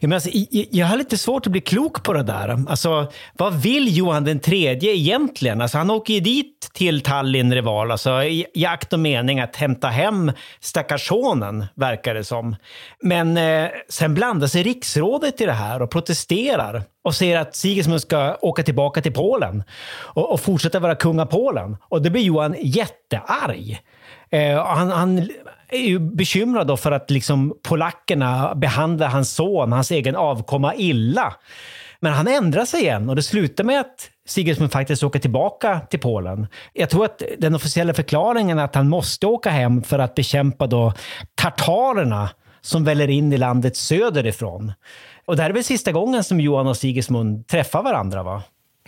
Ja, 0.03 0.09
men 0.09 0.17
alltså, 0.17 0.31
jag 0.71 0.87
har 0.87 0.97
lite 0.97 1.19
svårt 1.19 1.47
att 1.47 1.53
bli 1.53 1.61
klok 1.61 2.03
på 2.03 2.13
det 2.13 2.23
där. 2.23 2.65
Alltså, 2.69 3.13
vad 3.33 3.55
vill 3.55 3.97
Johan 3.97 4.25
den 4.25 4.41
tredje 4.41 4.93
egentligen? 4.93 5.61
Alltså, 5.61 5.79
han 5.79 5.91
åker 5.91 6.15
ju 6.15 6.21
dit 6.21 6.71
till 6.73 7.01
Tallinn 7.01 7.55
Rival, 7.55 7.91
alltså, 7.91 8.23
i, 8.23 8.47
i 8.55 8.67
akt 8.67 8.93
och 8.93 8.99
mening 8.99 9.41
att 9.41 9.57
hämta 9.57 9.89
hem 9.89 10.33
stackars 10.61 11.09
sonen, 11.09 11.67
verkar 11.75 12.15
det 12.15 12.25
som. 12.25 12.57
Men 13.03 13.37
eh, 13.37 13.69
sen 13.89 14.15
blandar 14.15 14.47
sig 14.47 14.63
riksrådet 14.63 15.41
i 15.41 15.47
det 15.47 15.53
här 15.53 15.83
och 15.83 15.91
protesterar 15.91 16.83
och 17.05 17.15
säger 17.15 17.39
att 17.39 17.57
Sigismund 17.57 18.01
ska 18.01 18.37
åka 18.41 18.63
tillbaka 18.63 19.03
till 19.03 19.13
Polen 19.13 19.63
och, 19.91 20.33
och 20.33 20.41
fortsätta 20.41 20.81
vara 20.81 20.95
kung 20.95 21.21
av 21.21 21.27
Polen. 21.27 21.77
Och 21.89 22.03
det 22.03 22.11
blir 22.11 22.23
Johan 22.23 22.57
jättearg. 22.61 23.81
Eh, 24.31 24.65
han, 24.67 24.91
han 24.91 25.29
är 25.73 25.87
ju 25.87 25.99
bekymrad 25.99 26.67
då 26.67 26.77
för 26.77 26.93
att 26.93 27.11
liksom 27.11 27.55
polackerna 27.63 28.55
behandlar 28.55 29.09
hans 29.09 29.35
son, 29.35 29.73
hans 29.73 29.91
egen 29.91 30.17
avkomma, 30.17 30.75
illa. 30.75 31.35
Men 32.01 32.13
han 32.13 32.29
ändrar 32.29 32.65
sig 32.65 32.81
igen 32.81 33.09
och 33.09 33.17
det 33.17 33.23
slutar 33.23 33.65
med 33.65 33.81
att 33.81 34.11
Sigismund 34.27 34.73
faktiskt 34.73 35.03
åker 35.03 35.19
tillbaka 35.19 35.81
till 35.81 36.01
Polen. 36.01 36.47
Jag 36.73 36.91
tror 36.91 37.05
att 37.05 37.23
den 37.39 37.55
officiella 37.55 37.95
förklaringen 37.95 38.59
är 38.59 38.65
att 38.65 38.75
han 38.75 38.89
måste 38.89 39.27
åka 39.27 39.51
hem 39.51 39.83
för 39.83 39.99
att 39.99 40.15
bekämpa 40.15 40.67
då 40.67 40.93
tartarerna 41.35 42.31
som 42.61 42.85
väller 42.85 43.11
in 43.11 43.33
i 43.33 43.39
landet 43.39 43.77
söderifrån. 43.77 44.73
Och 45.25 45.37
det 45.37 45.43
här 45.43 45.51
är 45.51 45.55
väl 45.55 45.65
sista 45.65 45.93
gången 45.93 46.25
som 46.25 46.41
Johan 46.41 46.67
och 46.67 46.77
Sigismund 46.77 47.47
träffar 47.47 47.83
varandra, 47.83 48.23
va? 48.23 48.43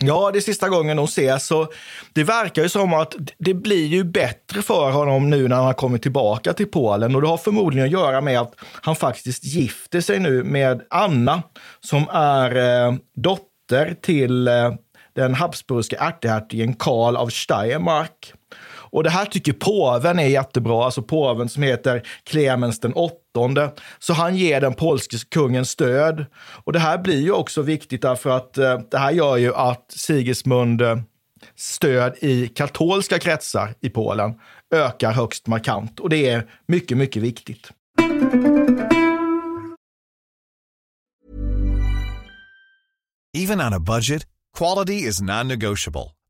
Ja, 0.07 0.31
det 0.31 0.39
är 0.39 0.41
sista 0.41 0.69
gången 0.69 0.97
de 0.97 1.05
ses. 1.05 1.47
Så 1.47 1.67
det 2.13 2.23
verkar 2.23 2.63
ju 2.63 2.69
som 2.69 2.93
att 2.93 3.15
det 3.37 3.53
blir 3.53 3.85
ju 3.85 4.03
bättre 4.03 4.61
för 4.61 4.91
honom 4.91 5.29
nu 5.29 5.47
när 5.47 5.55
han 5.55 5.65
har 5.65 5.73
kommit 5.73 6.01
tillbaka 6.01 6.53
till 6.53 6.67
Polen. 6.67 7.15
Och 7.15 7.21
det 7.21 7.27
har 7.27 7.37
förmodligen 7.37 7.85
att 7.85 7.91
göra 7.91 8.21
med 8.21 8.39
att 8.39 8.53
han 8.81 8.95
faktiskt 8.95 9.43
gifter 9.43 10.01
sig 10.01 10.19
nu 10.19 10.43
med 10.43 10.81
Anna 10.89 11.43
som 11.79 12.09
är 12.11 12.55
eh, 12.55 12.95
dotter 13.15 13.95
till 14.01 14.47
eh, 14.47 14.73
den 15.15 15.33
habsburgske 15.33 15.97
ärtehertigen 15.99 16.73
Karl 16.73 17.15
av 17.15 17.27
Steiermark. 17.27 18.33
Och 18.95 19.03
det 19.03 19.09
här 19.09 19.25
tycker 19.25 19.53
påven 19.53 20.19
är 20.19 20.27
jättebra, 20.27 20.85
alltså 20.85 21.01
påven 21.01 21.49
som 21.49 21.63
heter 21.63 22.07
Clemens 22.23 22.79
den 22.79 22.93
åttonde. 22.93 23.24
Så 23.99 24.13
han 24.13 24.35
ger 24.35 24.61
den 24.61 24.73
polske 24.73 25.17
kungen 25.31 25.65
stöd. 25.65 26.25
Och 26.63 26.73
det 26.73 26.79
här 26.79 26.97
blir 26.97 27.21
ju 27.21 27.31
också 27.31 27.61
viktigt 27.61 28.01
därför 28.01 28.29
att 28.29 28.57
eh, 28.57 28.79
det 28.91 28.97
här 28.97 29.11
gör 29.11 29.37
ju 29.37 29.55
att 29.55 29.85
Sigismund 29.89 30.81
eh, 30.81 30.97
stöd 31.55 32.15
i 32.21 32.47
katolska 32.47 33.19
kretsar 33.19 33.73
i 33.81 33.89
Polen 33.89 34.33
ökar 34.75 35.11
högst 35.11 35.47
markant. 35.47 35.99
Och 35.99 36.09
det 36.09 36.29
är 36.29 36.49
mycket, 36.67 36.97
mycket 36.97 37.23
viktigt. 37.23 37.71
Even 43.37 43.61
on 43.61 43.73
a 43.73 43.79
budget, 43.79 44.25
quality 44.57 44.93
is 44.93 45.21
non-negotiable. 45.21 46.14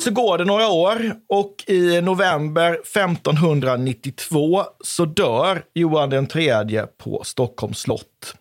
Så 0.00 0.10
går 0.10 0.38
det 0.38 0.44
några 0.44 0.68
år 0.68 1.14
och 1.28 1.64
i 1.66 2.00
november 2.00 2.72
1592 2.72 4.62
så 4.84 5.04
dör 5.04 5.62
Johan 5.74 6.10
den 6.10 6.26
tredje 6.26 6.86
på 6.86 7.22
Stockholms 7.24 7.78
slott. 7.78 8.34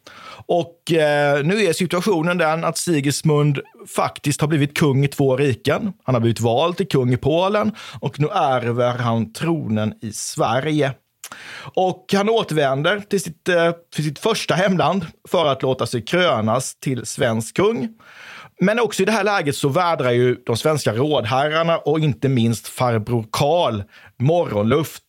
Och 0.46 0.92
eh, 0.92 1.44
nu 1.44 1.64
är 1.64 1.74
situationen 1.74 2.38
den 2.38 2.64
att 2.64 2.78
Sigismund 2.78 3.60
faktiskt 3.96 4.42
har 4.42 4.48
blivit 4.48 4.78
kung 4.78 5.06
i 5.06 5.08
två 5.08 5.38
riken. 5.38 5.94
Han 6.04 6.16
har 6.16 6.20
blivit 6.20 6.40
vald 6.40 6.78
till 6.78 6.88
kung 6.88 7.14
i 7.14 7.18
Polen 7.18 7.72
och 8.00 8.20
nu 8.20 8.28
ärver 8.34 8.98
han 8.98 9.34
tronen 9.34 9.94
i 10.02 10.12
Sverige. 10.12 10.94
Och 11.74 12.06
han 12.14 12.30
återvänder 12.30 13.00
till 13.00 13.22
sitt, 13.22 13.50
eh, 13.50 13.72
till 13.96 14.04
sitt 14.04 14.20
första 14.20 14.54
hemland 14.54 15.06
för 15.30 15.46
att 15.46 15.62
låta 15.62 15.86
sig 15.86 16.02
krönas 16.06 16.76
till 16.80 17.06
svensk 17.06 17.56
kung. 17.56 17.90
Men 18.62 18.80
också 18.80 19.02
i 19.02 19.06
det 19.06 19.12
här 19.12 19.24
läget 19.24 19.56
så 19.56 19.70
vädrar 19.70 20.12
ju 20.12 20.36
de 20.46 20.58
svenska 20.58 20.94
rådherrarna 20.94 21.78
och 21.78 22.00
inte 22.00 22.30
minst 22.30 22.68
farbror 22.68 23.26
Karl 23.32 23.84
morgonluft. 24.20 25.04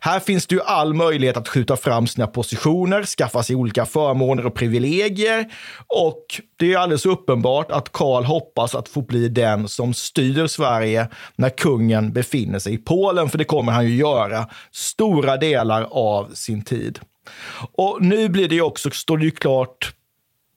Här 0.00 0.20
finns 0.20 0.46
det 0.46 0.54
ju 0.54 0.62
all 0.62 0.94
möjlighet 0.94 1.36
att 1.36 1.48
skjuta 1.48 1.76
fram 1.76 2.06
sina 2.06 2.26
positioner, 2.26 3.02
skaffa 3.02 3.42
sig 3.42 3.56
olika 3.56 3.86
förmåner 3.86 4.46
och 4.46 4.54
privilegier. 4.54 5.46
Och 5.86 6.24
det 6.58 6.72
är 6.72 6.78
alldeles 6.78 7.06
uppenbart 7.06 7.70
att 7.70 7.92
Karl 7.92 8.24
hoppas 8.24 8.74
att 8.74 8.88
få 8.88 9.02
bli 9.02 9.28
den 9.28 9.68
som 9.68 9.94
styr 9.94 10.46
Sverige 10.46 11.08
när 11.36 11.50
kungen 11.50 12.12
befinner 12.12 12.58
sig 12.58 12.74
i 12.74 12.78
Polen, 12.78 13.28
för 13.28 13.38
det 13.38 13.44
kommer 13.44 13.72
han 13.72 13.86
ju 13.86 13.96
göra 13.96 14.48
stora 14.72 15.36
delar 15.36 15.88
av 15.90 16.30
sin 16.34 16.64
tid. 16.64 16.98
Och 17.72 17.98
nu 18.00 18.28
blir 18.28 18.48
det 18.48 18.54
ju 18.54 18.62
också, 18.62 18.90
står 18.90 19.18
det 19.18 19.24
ju 19.24 19.30
klart 19.30 19.94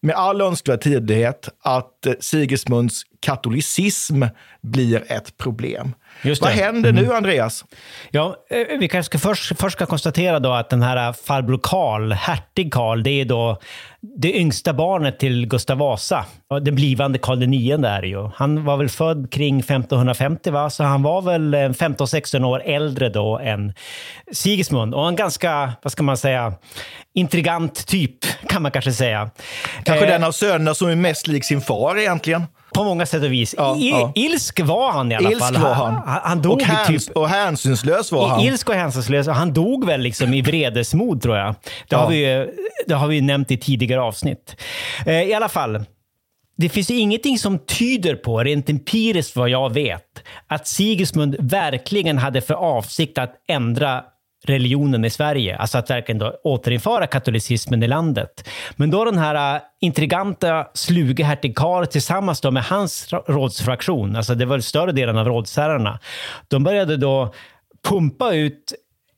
med 0.04 0.16
all 0.16 0.42
önskvärd 0.42 0.84
tydlighet 0.84 1.50
att 1.62 2.06
eh, 2.06 2.14
Sigismunds 2.20 3.04
katolicism 3.20 4.24
blir 4.62 5.12
ett 5.12 5.38
problem. 5.38 5.94
Vad 6.42 6.52
händer 6.52 6.92
nu, 6.92 7.04
mm. 7.04 7.16
Andreas? 7.16 7.66
Ja, 8.12 8.36
eh, 8.50 8.80
vi 8.80 8.88
kanske 8.88 9.10
ska 9.10 9.30
först, 9.30 9.60
först 9.60 9.76
ska 9.76 9.86
konstatera 9.86 10.40
då 10.40 10.52
att 10.52 10.70
den 10.70 10.82
här 10.82 11.14
farbror 11.14 11.60
Karl, 11.64 12.12
hertig 12.12 12.74
Karl, 12.74 13.04
det 13.04 13.22
är 13.22 13.26
då 13.26 13.60
det 14.20 14.38
yngsta 14.38 14.74
barnet 14.74 15.20
till 15.20 15.46
Gustav 15.46 15.78
Vasa. 15.78 16.26
Den 16.62 16.76
blivande 16.76 17.20
Karl 17.20 17.44
IX 17.44 17.84
är 17.84 18.02
det 18.02 18.08
ju. 18.08 18.30
Han 18.36 18.66
var 18.66 18.78
väl 18.78 18.90
född 18.90 19.32
kring 19.32 19.60
1550, 19.60 20.52
va? 20.52 20.70
så 20.70 20.84
han 20.84 21.04
var 21.04 21.22
väl 21.22 21.56
15-16 21.56 22.44
år 22.46 22.62
äldre 22.66 23.10
då 23.10 23.40
än 23.40 23.74
Sigismund. 24.32 24.94
Och 24.94 25.08
en 25.08 25.16
ganska, 25.16 25.74
vad 25.82 25.92
ska 25.92 26.04
man 26.04 26.18
säga, 26.18 26.54
intrigant 27.14 27.88
typ, 27.88 28.48
kan 28.50 28.62
man 28.62 28.72
kanske 28.72 28.92
säga. 28.92 29.30
Kanske 29.84 30.06
eh, 30.06 30.12
den 30.12 30.24
av 30.24 30.32
sönerna 30.32 30.74
som 30.74 30.90
är 30.90 30.96
mest 30.96 31.28
lik 31.28 31.46
sin 31.46 31.62
far 31.62 31.98
egentligen. 31.98 32.44
På 32.74 32.84
många 32.84 33.06
sätt 33.06 33.24
och 33.24 33.32
vis. 33.32 33.56
Ja, 33.58 33.78
I, 33.78 33.90
ja. 33.90 34.12
Ilsk 34.16 34.60
var 34.60 34.92
han 34.92 35.12
i 35.12 35.16
alla 35.16 35.32
ilsk 35.32 35.44
fall. 35.44 35.58
Var 35.58 35.74
han. 35.74 35.94
Han, 35.94 36.20
han 36.24 36.42
dog 36.42 36.54
och, 36.54 36.62
häns, 36.62 37.06
typ, 37.06 37.18
och 37.18 37.30
hänsynslös 37.30 38.12
var 38.12 38.28
han. 38.28 38.42
Ilsk 38.42 38.70
och 38.70 38.76
hänsynslös. 38.76 39.28
Han 39.28 39.54
dog 39.54 39.86
väl 39.86 40.02
liksom 40.02 40.34
i 40.34 40.42
vredesmod, 40.42 41.22
tror 41.22 41.38
jag. 41.38 41.56
Det, 41.64 41.70
ja. 41.90 41.98
har 41.98 42.10
vi, 42.10 42.50
det 42.88 42.94
har 42.94 43.08
vi 43.08 43.22
nämnt 43.22 43.52
i 43.52 43.58
tidigare 43.58 44.02
avsnitt. 44.02 44.56
Eh, 45.06 45.22
I 45.22 45.34
alla 45.34 45.50
fall. 45.50 45.86
Det 46.58 46.70
finns 46.70 46.92
ingenting 46.92 47.38
som 47.40 47.60
tyder 47.60 48.16
på, 48.16 48.44
rent 48.44 48.70
empiriskt 48.70 49.36
vad 49.36 49.50
jag 49.50 49.74
vet, 49.74 50.24
att 50.48 50.68
Sigismund 50.68 51.36
verkligen 51.40 52.18
hade 52.18 52.42
för 52.42 52.54
avsikt 52.54 53.18
att 53.18 53.36
ändra 53.48 54.04
religionen 54.44 55.06
i 55.06 55.10
Sverige, 55.10 55.58
alltså 55.58 55.78
att 55.78 55.90
verkligen 55.90 56.20
då 56.20 56.40
återinföra 56.44 57.08
katolicismen 57.08 57.84
i 57.84 57.88
landet. 57.88 58.50
Men 58.76 58.92
då 58.92 59.06
den 59.06 59.18
här 59.18 59.56
äh, 59.56 59.62
intriganta, 59.82 60.68
sluge 60.74 61.24
hertig 61.24 61.56
Karl 61.56 61.86
tillsammans 61.86 62.42
då 62.42 62.52
med 62.52 62.64
hans 62.64 63.14
rådsfraktion, 63.28 64.16
alltså 64.16 64.36
det 64.36 64.46
var 64.46 64.60
större 64.60 64.92
delen 64.92 65.18
av 65.18 65.28
rådsherrarna, 65.28 66.00
de 66.48 66.64
började 66.64 66.98
då 66.98 67.34
pumpa 67.90 68.34
ut 68.34 68.74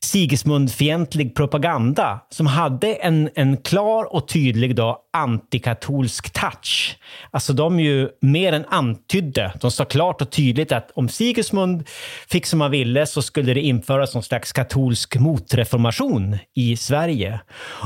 Sigismund-fientlig 0.06 1.36
propaganda 1.36 2.20
som 2.30 2.48
hade 2.48 2.94
en, 2.94 3.30
en 3.36 3.58
klar 3.58 4.16
och 4.16 4.28
tydlig 4.28 4.76
då 4.76 5.02
antikatolsk 5.14 6.34
touch. 6.34 6.98
Alltså 7.32 7.54
de 7.54 7.80
ju 7.80 8.10
mer 8.22 8.54
än 8.54 8.66
antydde, 8.70 9.54
de 9.62 9.72
sa 9.72 9.86
klart 9.86 10.22
och 10.22 10.32
tydligt 10.32 10.72
att 10.72 10.92
om 10.96 11.10
Sigismund 11.10 11.88
fick 12.28 12.46
som 12.46 12.62
han 12.62 12.72
ville 12.72 13.06
så 13.06 13.22
skulle 13.22 13.54
det 13.54 13.62
införas 13.62 14.14
någon 14.14 14.24
slags 14.24 14.52
katolsk 14.52 15.16
motreformation 15.16 16.38
i 16.54 16.78
Sverige. 16.78 17.40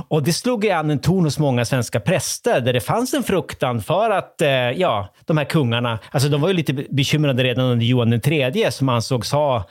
Och 0.08 0.24
det 0.24 0.34
slog 0.34 0.66
ju 0.66 0.72
an 0.72 0.90
en 0.90 1.00
ton 1.00 1.24
hos 1.24 1.40
många 1.40 1.66
svenska 1.66 2.00
präster 2.00 2.62
där 2.62 2.74
det 2.74 2.82
fanns 2.82 3.14
en 3.14 3.24
fruktan 3.24 3.82
för 3.82 4.10
att, 4.10 4.42
eh, 4.42 4.50
ja, 4.50 5.14
de 5.26 5.38
här 5.38 5.46
kungarna, 5.46 6.00
alltså 6.12 6.30
de 6.30 6.42
var 6.42 6.48
ju 6.48 6.54
lite 6.54 6.74
bekymrade 6.74 7.44
redan 7.44 7.66
under 7.66 7.86
Johan 7.86 8.14
III 8.14 8.72
som 8.72 8.90
ansågs 8.90 9.32
ha 9.32 9.70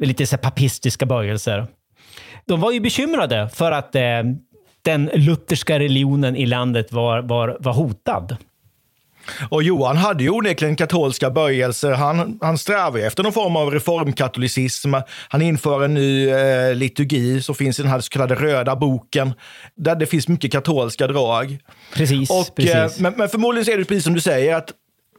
lite 0.00 0.26
så 0.26 0.36
papistiska 0.36 1.06
böjelser. 1.06 1.66
De 2.46 2.60
var 2.60 2.72
ju 2.72 2.80
bekymrade 2.80 3.48
för 3.54 3.72
att 3.72 3.94
eh, 3.94 4.02
den 4.82 5.10
lutherska 5.14 5.78
religionen 5.78 6.36
i 6.36 6.46
landet 6.46 6.92
var, 6.92 7.22
var, 7.22 7.56
var 7.60 7.72
hotad. 7.72 8.36
Och 9.48 9.62
Johan 9.62 9.96
hade 9.96 10.24
ju 10.24 10.30
onekligen 10.30 10.76
katolska 10.76 11.30
böjelser. 11.30 11.92
Han, 11.92 12.38
han 12.42 12.58
strävar 12.58 12.98
efter 12.98 13.22
någon 13.22 13.32
form 13.32 13.56
av 13.56 13.70
reformkatolicism. 13.70 14.94
Han 15.28 15.42
inför 15.42 15.84
en 15.84 15.94
ny 15.94 16.28
eh, 16.28 16.74
liturgi 16.74 17.42
som 17.42 17.54
finns 17.54 17.78
i 17.78 17.82
den 17.82 17.90
här 17.90 18.00
så 18.00 18.08
kallade 18.08 18.34
röda 18.34 18.76
boken, 18.76 19.32
där 19.76 19.96
det 19.96 20.06
finns 20.06 20.28
mycket 20.28 20.52
katolska 20.52 21.06
drag. 21.06 21.58
Precis. 21.94 22.30
Och, 22.30 22.36
eh, 22.36 22.44
precis. 22.56 22.74
Eh, 22.74 23.02
men, 23.02 23.14
men 23.16 23.28
förmodligen 23.28 23.74
är 23.74 23.78
det 23.78 23.84
precis 23.84 24.04
som 24.04 24.14
du 24.14 24.20
säger, 24.20 24.54
att 24.54 24.72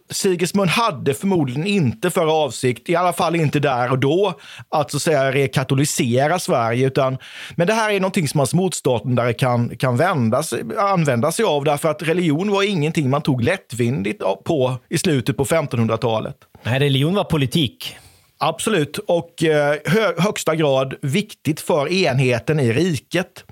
Sigismund 0.09 0.69
hade 0.69 1.13
förmodligen 1.13 1.67
inte 1.67 2.11
för 2.11 2.43
avsikt, 2.45 2.89
i 2.89 2.95
alla 2.95 3.13
fall 3.13 3.35
inte 3.35 3.59
där 3.59 3.91
och 3.91 3.99
då, 3.99 4.33
att 4.69 4.91
så 4.91 4.97
att 4.97 5.03
säga 5.03 5.31
rekatolisera 5.31 6.39
Sverige. 6.39 6.87
Utan, 6.87 7.17
men 7.55 7.67
det 7.67 7.73
här 7.73 7.91
är 7.91 7.99
någonting 7.99 8.27
som 8.27 8.39
hans 8.39 8.53
motståndare 8.53 9.33
kan, 9.33 9.77
kan 9.77 9.97
vända 9.97 10.43
sig, 10.43 10.63
använda 10.77 11.31
sig 11.31 11.45
av, 11.45 11.63
därför 11.63 11.89
att 11.89 12.03
religion 12.03 12.51
var 12.51 12.63
ingenting 12.63 13.09
man 13.09 13.21
tog 13.21 13.43
lättvindigt 13.43 14.21
på 14.45 14.75
i 14.89 14.97
slutet 14.97 15.37
på 15.37 15.45
1500-talet. 15.45 16.35
Nej, 16.63 16.79
religion 16.79 17.15
var 17.15 17.23
politik. 17.23 17.97
Absolut, 18.37 18.97
och 18.97 19.43
eh, 19.43 19.75
hö, 19.85 20.13
högsta 20.17 20.55
grad 20.55 20.95
viktigt 21.01 21.59
för 21.59 21.93
enheten 21.93 22.59
i 22.59 22.73
riket. 22.73 23.43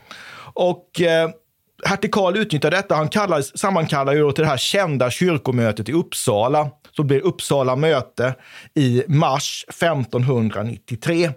Och 0.53 1.01
eh, 1.01 1.29
hertig 1.85 2.11
Karl 2.11 2.37
utnyttjar 2.37 2.71
detta. 2.71 2.95
Han 2.95 3.09
kallar, 3.09 3.41
sammankallar 3.41 4.13
ju 4.13 4.31
till 4.31 4.43
det 4.43 4.49
här 4.49 4.57
kända 4.57 5.11
kyrkomötet 5.11 5.89
i 5.89 5.93
Uppsala, 5.93 6.69
som 6.95 7.07
blir 7.07 7.19
Uppsala 7.19 7.75
möte 7.75 8.35
i 8.75 9.03
mars 9.07 9.65
1593. 9.69 11.31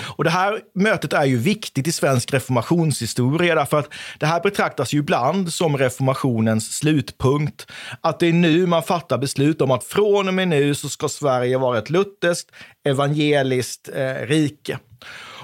Och 0.00 0.24
Det 0.24 0.30
här 0.30 0.60
mötet 0.74 1.12
är 1.12 1.24
ju 1.24 1.36
viktigt 1.36 1.86
i 1.86 1.92
svensk 1.92 2.32
reformationshistoria 2.32 3.54
därför 3.54 3.78
att 3.78 3.88
det 4.18 4.26
här 4.26 4.40
betraktas 4.40 4.92
ju 4.92 4.98
ibland 4.98 5.52
som 5.52 5.78
reformationens 5.78 6.72
slutpunkt. 6.76 7.66
Att 8.00 8.20
det 8.20 8.26
är 8.26 8.32
nu 8.32 8.66
man 8.66 8.82
fattar 8.82 9.18
beslut 9.18 9.60
om 9.60 9.70
att 9.70 9.84
från 9.84 10.28
och 10.28 10.34
med 10.34 10.48
nu 10.48 10.74
så 10.74 10.88
ska 10.88 11.08
Sverige 11.08 11.58
vara 11.58 11.78
ett 11.78 11.90
lutherskt 11.90 12.50
evangeliskt 12.84 13.88
eh, 13.94 14.26
rike. 14.26 14.78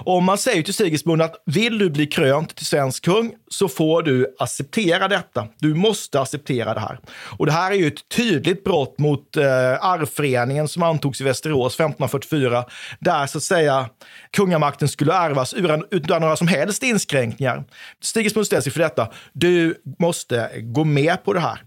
Och 0.04 0.22
man 0.22 0.38
säger 0.38 0.62
till 0.62 0.74
Sigismund 0.74 1.22
att 1.22 1.42
vill 1.46 1.78
du 1.78 1.90
bli 1.90 2.06
krönt 2.06 2.54
till 2.54 2.66
svensk 2.66 3.04
kung 3.04 3.32
så 3.50 3.68
får 3.68 4.02
du 4.02 4.36
acceptera 4.38 5.08
detta. 5.08 5.46
Du 5.58 5.74
måste 5.74 6.20
acceptera 6.20 6.74
det 6.74 6.80
här. 6.80 7.00
Och 7.38 7.46
det 7.46 7.52
här 7.52 7.70
är 7.70 7.76
ju 7.76 7.86
ett 7.86 8.08
tydligt 8.08 8.64
brott 8.64 8.98
mot 8.98 9.36
eh, 9.36 9.44
arvföreningen 9.80 10.68
som 10.68 10.82
antogs 10.82 11.20
i 11.20 11.24
Västerås 11.24 11.74
1544, 11.74 12.64
där 12.98 13.26
så 13.26 13.38
att 13.38 13.44
säga 13.44 13.88
kungamakten 14.32 14.88
skulle 14.88 15.14
ärvas 15.14 15.54
utan, 15.54 15.84
utan 15.90 16.20
några 16.20 16.36
som 16.36 16.48
helst 16.48 16.82
inskränkningar. 16.82 17.64
Sigismund 18.00 18.46
ställs 18.46 18.66
inför 18.66 18.80
detta. 18.80 19.08
Du 19.32 19.82
måste 19.98 20.50
gå 20.54 20.84
med 20.84 21.24
på 21.24 21.32
det 21.32 21.40
här. 21.40 21.62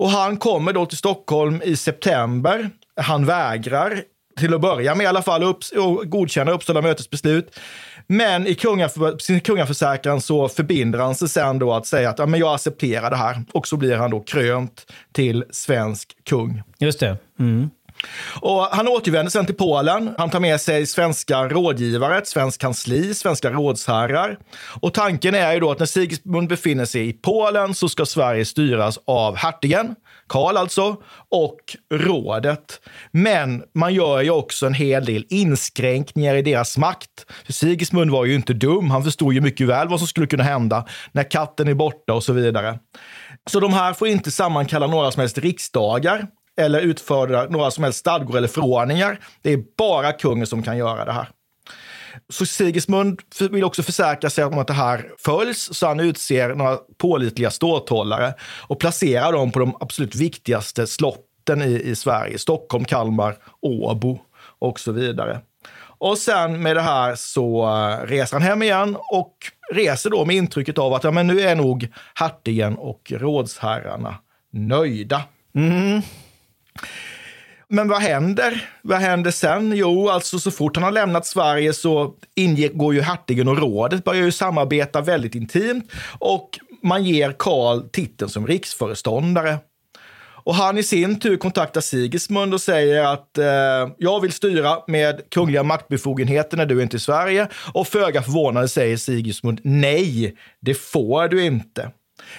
Och 0.00 0.10
han 0.10 0.36
kommer 0.36 0.72
då 0.72 0.86
till 0.86 0.98
Stockholm 0.98 1.62
i 1.64 1.76
september. 1.76 2.70
Han 2.96 3.26
vägrar 3.26 4.02
till 4.40 4.54
att 4.54 4.60
börja 4.60 4.94
med 4.94 5.04
i 5.04 5.06
alla 5.06 5.22
fall, 5.22 5.42
upp, 5.42 5.58
och 5.76 6.10
godkänner 6.10 6.52
Uppsala 6.52 6.82
mötes 6.82 7.10
beslut. 7.10 7.58
Men 8.06 8.46
i 8.46 8.54
kungaför, 8.54 9.18
sin 9.18 9.40
kungaförsäkran 9.40 10.20
så 10.20 10.48
förbinder 10.48 10.98
han 10.98 11.14
sig 11.14 11.28
sen 11.28 11.58
då 11.58 11.72
att 11.72 11.86
säga 11.86 12.10
att 12.10 12.18
ja, 12.18 12.26
men 12.26 12.40
jag 12.40 12.54
accepterar 12.54 13.10
det 13.10 13.16
här. 13.16 13.44
Och 13.52 13.68
så 13.68 13.76
blir 13.76 13.96
han 13.96 14.10
då 14.10 14.20
krönt 14.20 14.92
till 15.12 15.44
svensk 15.50 16.16
kung. 16.24 16.62
Just 16.78 17.00
det. 17.00 17.16
Mm. 17.38 17.70
Och 18.40 18.62
han 18.62 18.88
återvänder 18.88 19.30
sen 19.30 19.46
till 19.46 19.54
Polen. 19.54 20.14
Han 20.18 20.30
tar 20.30 20.40
med 20.40 20.60
sig 20.60 20.86
svenska 20.86 21.48
rådgivare, 21.48 22.18
ett 22.18 22.28
svenskt 22.28 22.60
kansli, 22.60 23.14
svenska 23.14 23.50
rådsherrar. 23.50 24.38
Och 24.80 24.94
tanken 24.94 25.34
är 25.34 25.52
ju 25.52 25.60
då 25.60 25.70
att 25.70 25.78
när 25.78 25.86
Sigismund 25.86 26.48
befinner 26.48 26.84
sig 26.84 27.08
i 27.08 27.12
Polen 27.12 27.74
så 27.74 27.88
ska 27.88 28.06
Sverige 28.06 28.44
styras 28.44 28.98
av 29.04 29.36
hertigen, 29.36 29.94
Karl 30.30 30.56
alltså, 30.56 30.96
och 31.30 31.60
rådet. 31.94 32.80
Men 33.10 33.62
man 33.74 33.94
gör 33.94 34.22
ju 34.22 34.30
också 34.30 34.66
en 34.66 34.74
hel 34.74 35.04
del 35.04 35.26
inskränkningar 35.28 36.34
i 36.34 36.42
deras 36.42 36.78
makt. 36.78 37.26
För 37.44 37.52
Sigismund 37.52 38.10
var 38.10 38.24
ju 38.24 38.34
inte 38.34 38.52
dum. 38.52 38.90
Han 38.90 39.04
förstod 39.04 39.34
ju 39.34 39.40
mycket 39.40 39.66
väl 39.66 39.88
vad 39.88 39.98
som 39.98 40.08
skulle 40.08 40.26
kunna 40.26 40.42
hända 40.42 40.86
när 41.12 41.30
katten 41.30 41.68
är 41.68 41.74
borta 41.74 42.12
och 42.12 42.24
så 42.24 42.32
vidare. 42.32 42.78
Så 43.50 43.60
de 43.60 43.72
här 43.72 43.92
får 43.92 44.08
inte 44.08 44.30
sammankalla 44.30 44.86
några 44.86 45.10
som 45.10 45.20
helst 45.20 45.38
riksdagar 45.38 46.26
eller 46.60 46.80
utföra 46.80 47.44
några 47.44 47.70
som 47.70 47.84
helst 47.84 47.98
stadgor 47.98 48.36
eller 48.36 48.48
förordningar. 48.48 49.18
Det 49.42 49.52
är 49.52 49.58
bara 49.78 50.12
kungen 50.12 50.46
som 50.46 50.62
kan 50.62 50.78
göra 50.78 51.04
det 51.04 51.12
här. 51.12 51.28
Så 52.30 52.46
Sigismund 52.46 53.20
vill 53.50 53.64
också 53.64 53.82
försäkra 53.82 54.30
sig 54.30 54.44
om 54.44 54.58
att 54.58 54.66
det 54.66 54.72
här 54.72 55.10
följs, 55.18 55.74
så 55.74 55.86
han 55.86 56.00
utser 56.00 56.54
några 56.54 56.78
pålitliga 56.98 57.50
ståthållare 57.50 58.34
och 58.62 58.78
placerar 58.78 59.32
dem 59.32 59.52
på 59.52 59.58
de 59.58 59.76
absolut 59.80 60.14
viktigaste 60.14 60.86
slotten 60.86 61.62
i, 61.62 61.80
i 61.84 61.96
Sverige. 61.96 62.38
Stockholm, 62.38 62.84
Kalmar, 62.84 63.36
Åbo 63.60 64.18
och 64.58 64.80
så 64.80 64.92
vidare. 64.92 65.40
Och 66.00 66.18
sen 66.18 66.62
med 66.62 66.76
det 66.76 66.82
här 66.82 67.14
så 67.14 67.62
eh, 67.62 68.06
reser 68.06 68.36
han 68.36 68.42
hem 68.42 68.62
igen 68.62 68.96
och 69.12 69.34
reser 69.72 70.10
då 70.10 70.24
med 70.24 70.36
intrycket 70.36 70.78
av 70.78 70.94
att 70.94 71.04
ja, 71.04 71.10
men 71.10 71.26
nu 71.26 71.40
är 71.40 71.54
nog 71.54 71.88
hertigen 72.14 72.76
och 72.76 73.12
rådsherrarna 73.16 74.14
nöjda. 74.52 75.22
Mm. 75.54 76.02
Men 77.72 77.88
vad 77.88 78.00
händer? 78.02 78.70
Vad 78.82 78.98
händer 78.98 79.30
sen? 79.30 79.72
Jo, 79.76 80.08
alltså 80.08 80.38
så 80.38 80.50
fort 80.50 80.76
han 80.76 80.84
har 80.84 80.90
lämnat 80.90 81.26
Sverige 81.26 81.72
så 81.72 82.14
ingår 82.34 82.94
ju 82.94 83.00
hertigen 83.00 83.48
och 83.48 83.58
rådet 83.58 84.04
börjar 84.04 84.24
ju 84.24 84.32
samarbeta 84.32 85.00
väldigt 85.00 85.34
intimt 85.34 85.92
och 86.18 86.58
man 86.82 87.04
ger 87.04 87.34
Karl 87.38 87.88
titeln 87.88 88.30
som 88.30 88.46
riksföreståndare. 88.46 89.58
Och 90.42 90.54
han 90.54 90.78
i 90.78 90.82
sin 90.82 91.20
tur 91.20 91.36
kontaktar 91.36 91.80
Sigismund 91.80 92.54
och 92.54 92.60
säger 92.60 93.04
att 93.04 93.38
eh, 93.38 93.94
jag 93.98 94.20
vill 94.20 94.32
styra 94.32 94.78
med 94.86 95.20
kungliga 95.30 95.62
maktbefogenheter 95.62 96.56
när 96.56 96.66
du 96.66 96.82
inte 96.82 96.94
är 96.94 96.98
i 96.98 97.00
Sverige. 97.00 97.48
Och 97.72 97.86
föga 97.86 98.22
förvånande 98.22 98.68
säger 98.68 98.96
Sigismund 98.96 99.60
nej, 99.64 100.36
det 100.60 100.74
får 100.74 101.28
du 101.28 101.44
inte. 101.44 101.90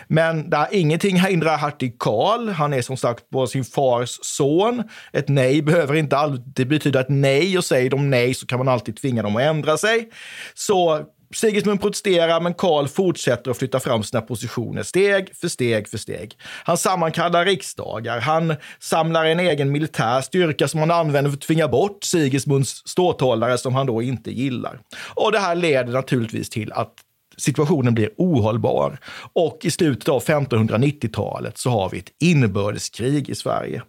Men 0.08 0.50
där 0.50 0.67
ingenting 0.72 1.20
hindrar 1.20 1.58
hertig 1.58 2.00
Karl. 2.00 2.50
Han 2.50 2.74
är 2.74 2.82
som 2.82 2.98
sagt 2.98 3.30
på 3.30 3.48
sin 3.48 3.63
fars 3.63 4.20
son. 4.22 4.84
Ett 5.13 5.30
nej 5.30 5.62
behöver 5.62 5.96
inte 5.96 6.17
alltid 6.17 6.67
betyda 6.67 7.00
ett 7.00 7.10
nej 7.10 7.58
och 7.58 7.65
säger 7.65 7.89
de 7.89 8.10
nej 8.10 8.34
så 8.34 8.48
kan 8.48 8.58
man 8.58 8.67
alltid 8.67 8.98
tvinga 8.98 9.24
dem 9.24 9.36
att 9.36 9.41
ändra 9.41 9.78
sig. 9.78 10.10
Så 10.54 11.06
Sigismund 11.34 11.82
protesterar, 11.82 12.41
men 12.41 12.54
Karl 12.54 12.88
fortsätter 12.88 13.52
att 13.52 13.58
flytta 13.58 13.80
fram 13.80 14.04
sina 14.04 14.22
positioner 14.22 14.84
steg 14.84 15.36
för 15.36 15.48
steg 15.48 15.88
för 15.89 15.98
steg. 15.98 16.38
Han 16.63 16.78
sammankallar 16.78 17.46
riksdagar, 17.46 18.20
han 18.20 18.56
samlar 18.80 19.26
en 19.26 19.39
egen 19.39 19.72
militär 19.72 20.22
styrka 20.22 20.67
som 20.67 20.80
han 20.80 20.91
använder 20.91 21.32
för 21.32 21.38
att 21.38 21.41
tvinga 21.41 21.67
bort 21.67 22.04
Sigismunds 22.04 22.88
ståthållare 22.88 23.58
som 23.58 23.76
han 23.76 23.86
då 23.86 24.02
inte 24.02 24.32
gillar. 24.32 24.80
Och 25.15 25.32
det 25.32 25.39
här 25.39 25.56
leder 25.56 25.94
naturligtvis 25.94 26.50
till 26.50 26.72
att 26.72 26.94
situationen 27.38 27.94
blir 27.94 28.10
ohållbar. 28.17 28.98
Och 29.34 29.60
i 29.62 29.72
slutet 29.72 30.10
av 30.10 30.24
1590-talet 30.24 31.58
så 31.58 31.70
har 31.70 31.89
vi 31.89 32.00
ett 32.00 32.12
inbördeskrig 32.20 33.30
i 33.30 33.36
Sverige. 33.36 33.82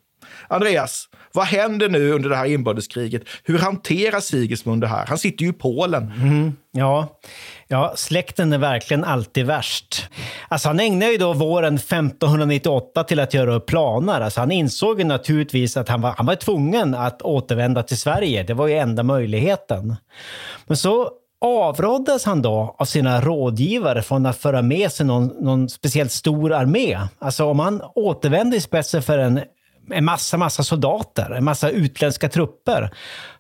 Andreas, 0.49 1.09
vad 1.33 1.47
händer 1.47 1.89
nu 1.89 2.13
under 2.13 2.29
det 2.29 2.37
här 2.37 2.47
inbördeskriget? 2.47 3.23
Hur 3.45 3.59
hanterar 3.59 4.21
Sigismund 4.21 4.81
det 4.81 4.87
här? 4.87 5.07
Han 5.07 5.19
sitter 5.19 5.45
ju 5.45 5.51
i 5.51 5.53
Polen. 5.53 6.13
Mm, 6.17 6.57
ja. 6.73 7.19
ja, 7.69 7.93
släkten 7.97 8.53
är 8.53 8.59
verkligen 8.59 9.05
alltid 9.05 9.47
värst. 9.47 10.09
Alltså 10.49 10.69
han 10.69 10.81
ägnar 10.81 11.07
ju 11.07 11.17
då 11.17 11.33
våren 11.33 11.75
1598 11.75 13.05
till 13.05 13.21
att 13.21 13.35
göra 13.35 13.55
upp 13.55 13.67
planer. 13.67 14.21
Alltså 14.21 14.41
han 14.41 14.51
insåg 14.51 14.99
ju 14.99 15.05
naturligtvis 15.05 15.77
att 15.77 15.89
han 15.89 16.01
var, 16.01 16.15
han 16.17 16.27
var 16.27 16.35
tvungen 16.35 16.95
att 16.95 17.23
återvända 17.23 17.83
till 17.83 17.99
Sverige. 17.99 18.43
Det 18.43 18.55
var 18.55 18.67
ju 18.67 18.75
enda 18.75 19.03
möjligheten. 19.03 19.97
Men 20.67 20.77
så 20.77 21.11
avråddes 21.43 22.25
han 22.25 22.43
då 22.43 22.75
av 22.79 22.85
sina 22.85 23.21
rådgivare 23.21 24.03
från 24.03 24.27
att 24.27 24.39
föra 24.39 24.63
med 24.63 24.93
sig 24.93 25.07
någon, 25.07 25.27
någon 25.27 25.69
speciellt 25.69 26.13
stor 26.13 26.53
armé. 26.53 26.99
Alltså 27.19 27.45
om 27.45 27.59
han 27.59 27.83
återvände 27.95 28.57
i 28.57 28.61
spetsen 28.61 29.03
för 29.03 29.19
en, 29.19 29.41
en 29.91 30.05
massa, 30.05 30.37
massa 30.37 30.63
soldater, 30.63 31.31
en 31.31 31.45
massa 31.45 31.71
utländska 31.71 32.29
trupper, 32.29 32.91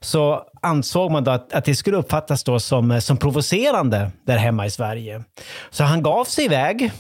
så 0.00 0.42
ansåg 0.62 1.10
man 1.10 1.24
då 1.24 1.30
att, 1.30 1.52
att 1.52 1.64
det 1.64 1.74
skulle 1.74 1.96
uppfattas 1.96 2.44
då 2.44 2.60
som, 2.60 3.00
som 3.00 3.16
provocerande 3.16 4.10
där 4.26 4.36
hemma 4.36 4.66
i 4.66 4.70
Sverige. 4.70 5.24
Så 5.70 5.84
han 5.84 6.02
gav 6.02 6.24
sig 6.24 6.44
iväg 6.44 6.92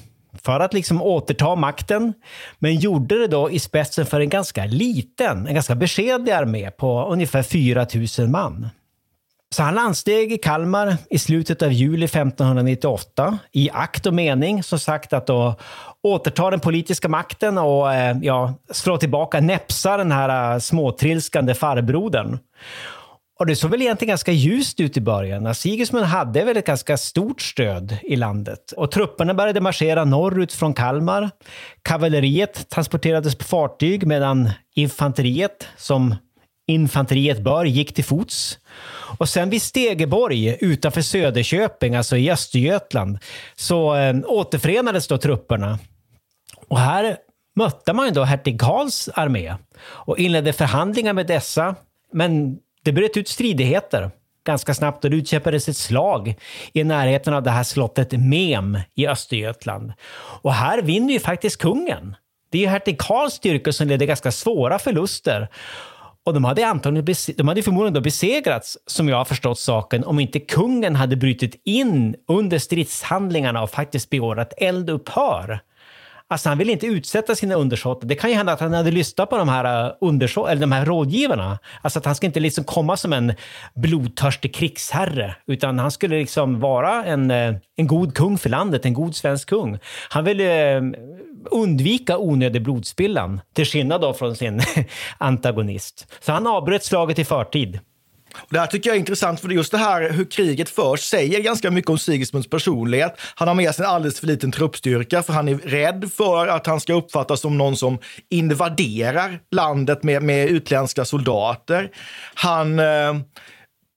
för 0.42 0.60
att 0.60 0.74
liksom 0.74 1.02
återta 1.02 1.56
makten, 1.56 2.12
men 2.58 2.76
gjorde 2.76 3.18
det 3.18 3.26
då 3.26 3.50
i 3.50 3.58
spetsen 3.58 4.06
för 4.06 4.20
en 4.20 4.28
ganska 4.28 4.64
liten, 4.64 5.46
en 5.46 5.54
ganska 5.54 5.74
beskedlig 5.74 6.32
armé 6.32 6.70
på 6.70 7.06
ungefär 7.06 7.42
4 7.42 7.86
000 8.18 8.28
man. 8.28 8.68
Så 9.52 9.62
han 9.62 9.74
landsteg 9.74 10.32
i 10.32 10.38
Kalmar 10.38 10.96
i 11.10 11.18
slutet 11.18 11.62
av 11.62 11.72
juli 11.72 12.04
1598 12.04 13.38
i 13.52 13.70
akt 13.70 14.06
och 14.06 14.14
mening 14.14 14.62
som 14.62 14.78
sagt 14.78 15.12
att 15.12 15.26
då 15.26 15.54
återta 16.02 16.50
den 16.50 16.60
politiska 16.60 17.08
makten 17.08 17.58
och 17.58 17.94
eh, 17.94 18.16
ja, 18.22 18.54
slå 18.70 18.96
tillbaka, 18.98 19.40
näpsa 19.40 19.96
den 19.96 20.12
här 20.12 20.54
eh, 20.54 20.58
småtrilskande 20.58 21.54
farbrodern. 21.54 22.38
Och 23.38 23.46
det 23.46 23.56
såg 23.56 23.70
väl 23.70 23.82
egentligen 23.82 24.08
ganska 24.08 24.32
ljust 24.32 24.80
ut 24.80 24.96
i 24.96 25.00
början. 25.00 25.46
Alltså, 25.46 25.60
Sigismund 25.60 26.06
hade 26.06 26.44
väl 26.44 26.56
ett 26.56 26.66
ganska 26.66 26.96
stort 26.96 27.42
stöd 27.42 27.96
i 28.02 28.16
landet. 28.16 28.72
Och 28.76 28.90
trupperna 28.90 29.34
började 29.34 29.60
marschera 29.60 30.04
norrut 30.04 30.52
från 30.52 30.74
Kalmar. 30.74 31.30
Kavalleriet 31.82 32.68
transporterades 32.68 33.34
på 33.34 33.44
fartyg 33.44 34.06
medan 34.06 34.50
infanteriet, 34.74 35.68
som 35.76 36.14
infanteriet 36.66 37.40
bör, 37.40 37.64
gick 37.64 37.94
till 37.94 38.04
fots. 38.04 38.58
Och 39.18 39.28
sen 39.28 39.50
vid 39.50 39.62
Stegeborg 39.62 40.56
utanför 40.60 41.02
Söderköping, 41.02 41.94
alltså 41.94 42.16
i 42.16 42.30
Östergötland, 42.30 43.18
så 43.56 43.96
eh, 43.96 44.14
återförenades 44.24 45.08
då 45.08 45.18
trupperna. 45.18 45.78
Och 46.68 46.78
här 46.78 47.16
mötte 47.56 47.92
man 47.92 48.06
ju 48.06 48.12
då 48.12 48.22
hertig 48.22 48.60
Karls 48.60 49.08
armé 49.14 49.54
och 49.82 50.18
inledde 50.18 50.52
förhandlingar 50.52 51.12
med 51.12 51.26
dessa. 51.26 51.74
Men 52.12 52.58
det 52.82 52.92
bröt 52.92 53.16
ut 53.16 53.28
stridigheter 53.28 54.10
ganska 54.44 54.74
snabbt 54.74 55.04
och 55.04 55.10
det 55.10 55.16
utkämpades 55.16 55.68
ett 55.68 55.76
slag 55.76 56.34
i 56.72 56.84
närheten 56.84 57.34
av 57.34 57.42
det 57.42 57.50
här 57.50 57.62
slottet 57.62 58.12
Mem 58.12 58.78
i 58.94 59.06
Östergötland. 59.06 59.92
Och 60.42 60.54
här 60.54 60.82
vinner 60.82 61.12
ju 61.12 61.20
faktiskt 61.20 61.58
kungen. 61.58 62.16
Det 62.50 62.58
är 62.58 62.62
ju 62.62 62.68
hertig 62.68 63.00
Karls 63.00 63.34
styrkor 63.34 63.70
som 63.70 63.88
leder 63.88 64.06
ganska 64.06 64.32
svåra 64.32 64.78
förluster. 64.78 65.48
Och 66.24 66.34
de 66.34 66.44
hade 66.44 66.66
antagligen 66.66 67.14
de 67.36 67.48
hade 67.48 67.62
förmodligen 67.62 67.94
då 67.94 68.00
besegrats, 68.00 68.78
som 68.86 69.08
jag 69.08 69.16
har 69.16 69.24
förstått 69.24 69.58
saken, 69.58 70.04
om 70.04 70.20
inte 70.20 70.40
kungen 70.40 70.96
hade 70.96 71.16
brutit 71.16 71.62
in 71.64 72.14
under 72.28 72.58
stridshandlingarna 72.58 73.62
och 73.62 73.70
faktiskt 73.70 74.10
beordrat 74.10 74.52
eldupphör. 74.56 75.60
Alltså 76.28 76.48
han 76.48 76.58
ville 76.58 76.72
inte 76.72 76.86
utsätta 76.86 77.34
sina 77.34 77.54
undersåtar. 77.54 78.08
Det 78.08 78.14
kan 78.14 78.30
ju 78.30 78.36
hända 78.36 78.52
att 78.52 78.60
han 78.60 78.72
hade 78.72 78.90
lyssnat 78.90 79.30
på 79.30 79.36
de 79.36 79.48
här, 79.48 79.86
eh, 79.86 79.92
underså 80.00 80.46
eller 80.46 80.60
de 80.60 80.72
här 80.72 80.84
rådgivarna. 80.84 81.58
Alltså 81.82 81.98
att 81.98 82.04
han 82.04 82.14
ska 82.14 82.26
inte 82.26 82.40
liksom 82.40 82.64
komma 82.64 82.96
som 82.96 83.12
en 83.12 83.34
blodtörstig 83.74 84.54
krigsherre, 84.54 85.36
utan 85.46 85.78
han 85.78 85.90
skulle 85.90 86.18
liksom 86.18 86.60
vara 86.60 87.04
en, 87.04 87.30
eh, 87.30 87.54
en 87.76 87.86
god 87.86 88.14
kung 88.14 88.38
för 88.38 88.48
landet, 88.48 88.86
en 88.86 88.94
god 88.94 89.16
svensk 89.16 89.48
kung. 89.48 89.78
Han 90.08 90.24
ville 90.24 90.76
eh, 90.76 90.82
undvika 91.50 92.18
onödig 92.18 92.62
blodspillan, 92.62 93.40
till 93.54 93.64
skillnad 93.66 94.00
då 94.00 94.14
från 94.14 94.36
sin 94.36 94.60
antagonist. 95.18 96.12
Så 96.20 96.32
han 96.32 96.46
avbröt 96.46 96.84
slaget 96.84 97.18
i 97.18 97.24
förtid. 97.24 97.80
Det 98.50 98.58
här 98.58 98.66
tycker 98.66 98.90
jag 98.90 98.94
är 98.94 99.00
intressant, 99.00 99.40
för 99.40 99.48
just 99.48 99.72
det 99.72 99.78
här 99.78 100.10
hur 100.10 100.24
kriget 100.24 100.68
förs 100.68 101.00
säger 101.00 101.40
ganska 101.40 101.70
mycket 101.70 101.90
om 101.90 101.98
Sigismunds 101.98 102.50
personlighet. 102.50 103.20
Han 103.34 103.48
har 103.48 103.54
med 103.54 103.74
sig 103.74 103.84
en 103.84 103.90
alldeles 103.90 104.20
för 104.20 104.26
liten 104.26 104.52
truppstyrka, 104.52 105.22
för 105.22 105.32
han 105.32 105.48
är 105.48 105.54
rädd 105.56 106.10
för 106.16 106.46
att 106.46 106.66
han 106.66 106.80
ska 106.80 106.94
uppfattas 106.94 107.40
som 107.40 107.58
någon 107.58 107.76
som 107.76 107.98
invaderar 108.30 109.40
landet 109.50 110.02
med, 110.02 110.22
med 110.22 110.48
utländska 110.48 111.04
soldater. 111.04 111.90
Han... 112.34 112.78
Eh, 112.78 113.14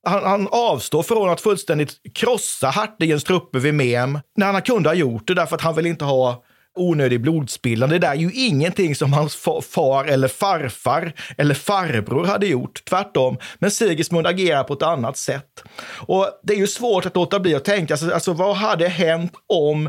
han, 0.08 0.24
han, 0.24 0.48
avstår 0.50 1.02
från 1.02 1.30
att 1.30 1.40
fullständigt 1.40 2.00
krossa 2.14 2.70
hertigens 2.70 3.24
trupper 3.24 3.58
vid 3.58 3.74
Mem 3.74 4.18
när 4.36 4.52
han 4.52 4.62
kunde 4.62 4.88
ha 4.88 4.94
gjort 4.94 5.26
det 5.26 5.34
därför 5.34 5.56
att 5.56 5.62
han 5.62 5.76
vill 5.76 5.86
inte 5.86 6.04
ha 6.04 6.44
onödig 6.76 7.20
blodspillan. 7.20 7.90
Det 7.90 7.98
där 7.98 8.10
är 8.10 8.14
ju 8.14 8.32
ingenting 8.32 8.94
som 8.94 9.12
hans 9.12 9.36
far 9.70 10.04
eller 10.04 10.28
farfar 10.28 11.12
eller 11.38 11.54
farbror 11.54 12.24
hade 12.24 12.46
gjort. 12.46 12.84
Tvärtom. 12.84 13.38
Men 13.58 13.70
Sigismund 13.70 14.26
agerar 14.26 14.64
på 14.64 14.74
ett 14.74 14.82
annat 14.82 15.16
sätt. 15.16 15.64
Och 16.06 16.28
det 16.42 16.52
är 16.52 16.58
ju 16.58 16.66
svårt 16.66 17.06
att 17.06 17.16
låta 17.16 17.40
bli 17.40 17.54
att 17.54 17.64
tänka, 17.64 17.94
alltså, 17.94 18.10
alltså 18.10 18.32
vad 18.32 18.56
hade 18.56 18.88
hänt 18.88 19.32
om 19.46 19.88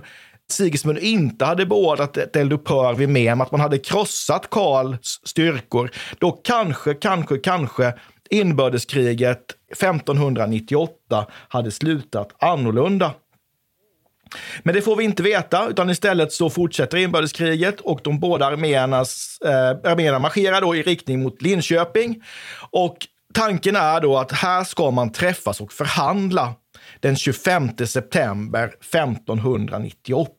Sigismund 0.50 0.98
inte 0.98 1.46
hade 1.46 1.66
beordrat 1.66 2.18
ett 2.18 2.36
eldupphör 2.36 2.94
vid 2.94 3.10
Mem, 3.10 3.42
att 3.42 3.52
man 3.52 3.62
hade 3.62 3.78
krossat 3.78 4.50
Karls 4.50 5.22
styrkor, 5.24 5.92
då 6.20 6.32
kanske, 6.32 6.94
kanske, 6.94 7.38
kanske 7.38 7.94
inbördeskriget 8.30 9.44
1598 9.72 11.26
hade 11.48 11.72
slutat 11.72 12.36
annorlunda. 12.40 13.14
Men 14.64 14.76
det 14.76 14.82
får 14.82 14.96
vi 14.96 15.04
inte 15.04 15.24
veta, 15.24 15.68
utan 15.68 15.90
istället 15.90 16.32
så 16.32 16.50
fortsätter 16.50 16.98
inbördeskriget 16.98 17.80
och 17.82 18.00
de 18.04 18.20
båda 18.20 18.46
arméernas, 18.46 19.38
eh, 19.46 19.92
arméerna 19.92 20.20
marscherar 20.20 20.62
då 20.62 20.76
i 20.76 20.84
riktning 20.84 21.24
mot 21.24 21.42
Linköping. 21.42 22.24
Och 22.70 22.98
tanken 23.34 23.76
är 23.76 24.02
då 24.02 24.18
att 24.18 24.32
här 24.32 24.64
ska 24.64 24.92
man 24.92 25.12
träffas 25.12 25.62
och 25.62 25.74
förhandla 25.74 26.54
den 27.00 27.16
25 27.16 27.70
september 27.88 28.74
1598. 28.82 30.34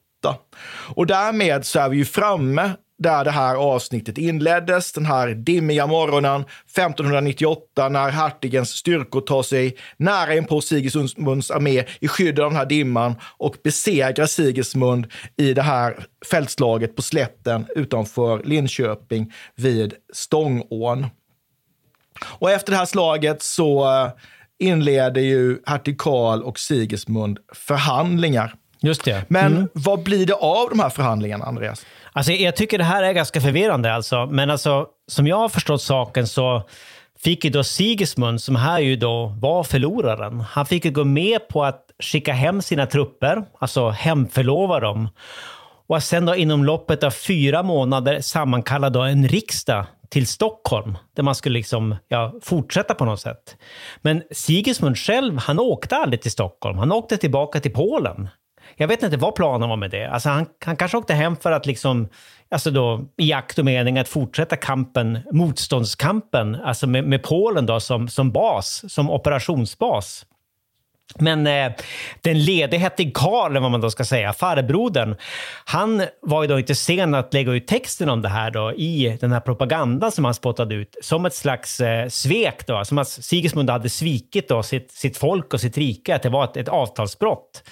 Och 0.95 1.07
därmed 1.07 1.67
så 1.67 1.81
är 1.81 1.89
vi 1.89 1.97
ju 1.97 2.05
framme 2.05 2.71
där 2.99 3.25
det 3.25 3.31
här 3.31 3.55
avsnittet 3.55 4.19
inleddes, 4.19 4.93
den 4.93 5.07
här 5.07 5.29
dimmiga 5.29 5.87
morgonen 5.87 6.41
1598 6.41 7.89
när 7.89 8.11
hertigens 8.11 8.71
styrkor 8.71 9.21
tar 9.21 9.43
sig 9.43 9.77
nära 9.97 10.35
in 10.35 10.45
på 10.45 10.61
Sigismunds 10.61 11.51
armé 11.51 11.85
i 12.01 12.09
skydd 12.09 12.41
av 12.41 12.51
den 12.51 12.57
här 12.57 12.67
dimman 12.67 13.15
och 13.37 13.57
besegrar 13.65 14.27
Sigismund 14.27 15.07
i 15.37 15.55
det 15.55 15.63
här 15.63 16.07
fältslaget 16.31 16.97
på 16.97 17.03
slätten 17.03 17.67
utanför 17.77 18.43
Linköping 18.45 19.33
vid 19.55 19.95
Stångån. 20.13 21.07
Och 22.25 22.51
efter 22.51 22.73
det 22.73 22.79
här 22.79 22.87
slaget 22.87 23.43
så 23.43 23.85
eh, 23.85 24.11
inleder 24.59 25.21
ju 25.21 25.59
hertig 25.67 25.99
Karl 25.99 26.43
och 26.43 26.59
Sigismund 26.59 27.39
förhandlingar. 27.53 28.55
Just 28.81 29.05
det. 29.05 29.25
Men 29.29 29.57
mm. 29.57 29.69
vad 29.73 30.03
blir 30.03 30.27
det 30.27 30.35
av 30.35 30.69
de 30.69 30.81
här 30.81 30.91
förhandlingarna, 30.91 31.45
Andreas? 31.45 31.87
Alltså, 32.13 32.33
jag 32.33 32.57
tycker 32.57 32.79
det 32.79 32.85
här 32.85 33.03
är 33.03 33.13
ganska 33.13 33.41
förvirrande. 33.41 33.95
Alltså. 33.95 34.27
Men 34.27 34.51
alltså, 34.51 34.87
som 35.07 35.27
jag 35.27 35.37
har 35.37 35.49
förstått 35.49 35.83
saken 35.83 36.27
så 36.27 36.63
fick 37.19 37.45
ju 37.45 37.51
då 37.51 37.65
Sigismund, 37.65 38.43
som 38.43 38.57
här 38.57 38.79
ju 38.79 38.97
då 38.97 39.27
var 39.27 39.65
förloraren, 39.65 40.41
han 40.41 40.67
fick 40.67 40.85
ju 40.85 40.91
gå 40.91 41.05
med 41.05 41.49
på 41.49 41.65
att 41.65 41.85
skicka 42.03 42.33
hem 42.33 42.63
sina 42.63 42.87
trupper, 42.87 43.45
alltså 43.59 43.89
hemförlova 43.89 44.81
dem. 44.81 45.09
Och 45.87 45.97
att 45.97 46.05
sen 46.05 46.27
då 46.27 46.35
inom 46.35 46.65
loppet 46.65 47.05
av 47.05 47.11
fyra 47.11 47.63
månader 47.63 48.21
sammankalla 48.21 48.91
då 48.91 49.01
en 49.03 49.29
riksdag 49.29 49.85
till 50.09 50.27
Stockholm, 50.27 50.99
där 51.17 51.23
man 51.23 51.35
skulle 51.35 51.59
liksom, 51.59 51.97
ja, 52.09 52.35
fortsätta 52.43 52.95
på 52.95 53.05
något 53.05 53.21
sätt. 53.21 53.57
Men 54.03 54.23
Sigismund 54.31 54.99
själv, 54.99 55.39
han 55.39 55.59
åkte 55.59 55.97
aldrig 55.97 56.23
till 56.23 56.31
Stockholm. 56.31 56.79
Han 56.79 56.93
åkte 56.93 57.17
tillbaka 57.17 57.61
till 57.61 57.73
Polen. 57.73 58.29
Jag 58.77 58.89
vet 58.89 59.03
inte 59.03 59.17
vad 59.17 59.35
planen 59.35 59.69
var 59.69 59.77
med 59.77 59.91
det. 59.91 60.05
Alltså 60.05 60.29
han, 60.29 60.47
han 60.65 60.77
kanske 60.77 60.97
åkte 60.97 61.15
hem 61.15 61.37
för 61.37 61.53
att 61.53 61.67
liksom, 61.67 62.09
alltså 62.51 62.71
då, 62.71 63.05
i 63.17 63.33
akt 63.33 63.59
och 63.59 63.65
mening 63.65 63.99
att 63.99 64.09
fortsätta 64.09 64.57
kampen, 64.57 65.19
motståndskampen, 65.33 66.55
alltså 66.55 66.87
med, 66.87 67.05
med 67.05 67.23
Polen 67.23 67.67
då 67.67 67.81
som, 67.81 68.09
som 68.09 68.31
bas, 68.31 68.85
som 68.89 69.11
operationsbas. 69.11 70.27
Men 71.19 71.47
eh, 71.47 71.73
den 72.23 72.45
lede 72.45 72.77
hette 72.77 73.11
Karl, 73.11 73.59
vad 73.59 73.71
man 73.71 73.81
då 73.81 73.91
ska 73.91 74.05
säga, 74.05 74.33
farbrodern, 74.33 75.17
han 75.65 76.03
var 76.23 76.43
ju 76.43 76.49
då 76.49 76.59
inte 76.59 76.75
sen 76.75 77.15
att 77.15 77.35
lägga 77.35 77.53
ut 77.53 77.67
texten 77.67 78.09
om 78.09 78.23
det 78.23 78.29
här 78.29 78.51
då 78.51 78.73
i 78.73 79.19
den 79.21 79.33
här 79.33 79.41
propagandan 79.41 80.13
som 80.13 80.25
han 80.25 80.35
spottade 80.35 80.75
ut, 80.75 80.97
som 81.03 81.27
ett 81.27 81.35
slags 81.35 81.81
eh, 81.81 82.09
svek 82.09 82.67
då, 82.67 82.85
som 82.85 82.99
att 82.99 83.09
Sigismund 83.09 83.71
hade 83.71 83.89
svikit 83.89 84.49
då 84.49 84.63
sitt, 84.63 84.91
sitt 84.93 85.17
folk 85.17 85.55
och 85.55 85.61
sitt 85.61 85.79
rike, 85.79 86.15
att 86.15 86.23
det 86.23 86.29
var 86.29 86.45
ett, 86.45 86.57
ett 86.57 86.69
avtalsbrott. 86.69 87.63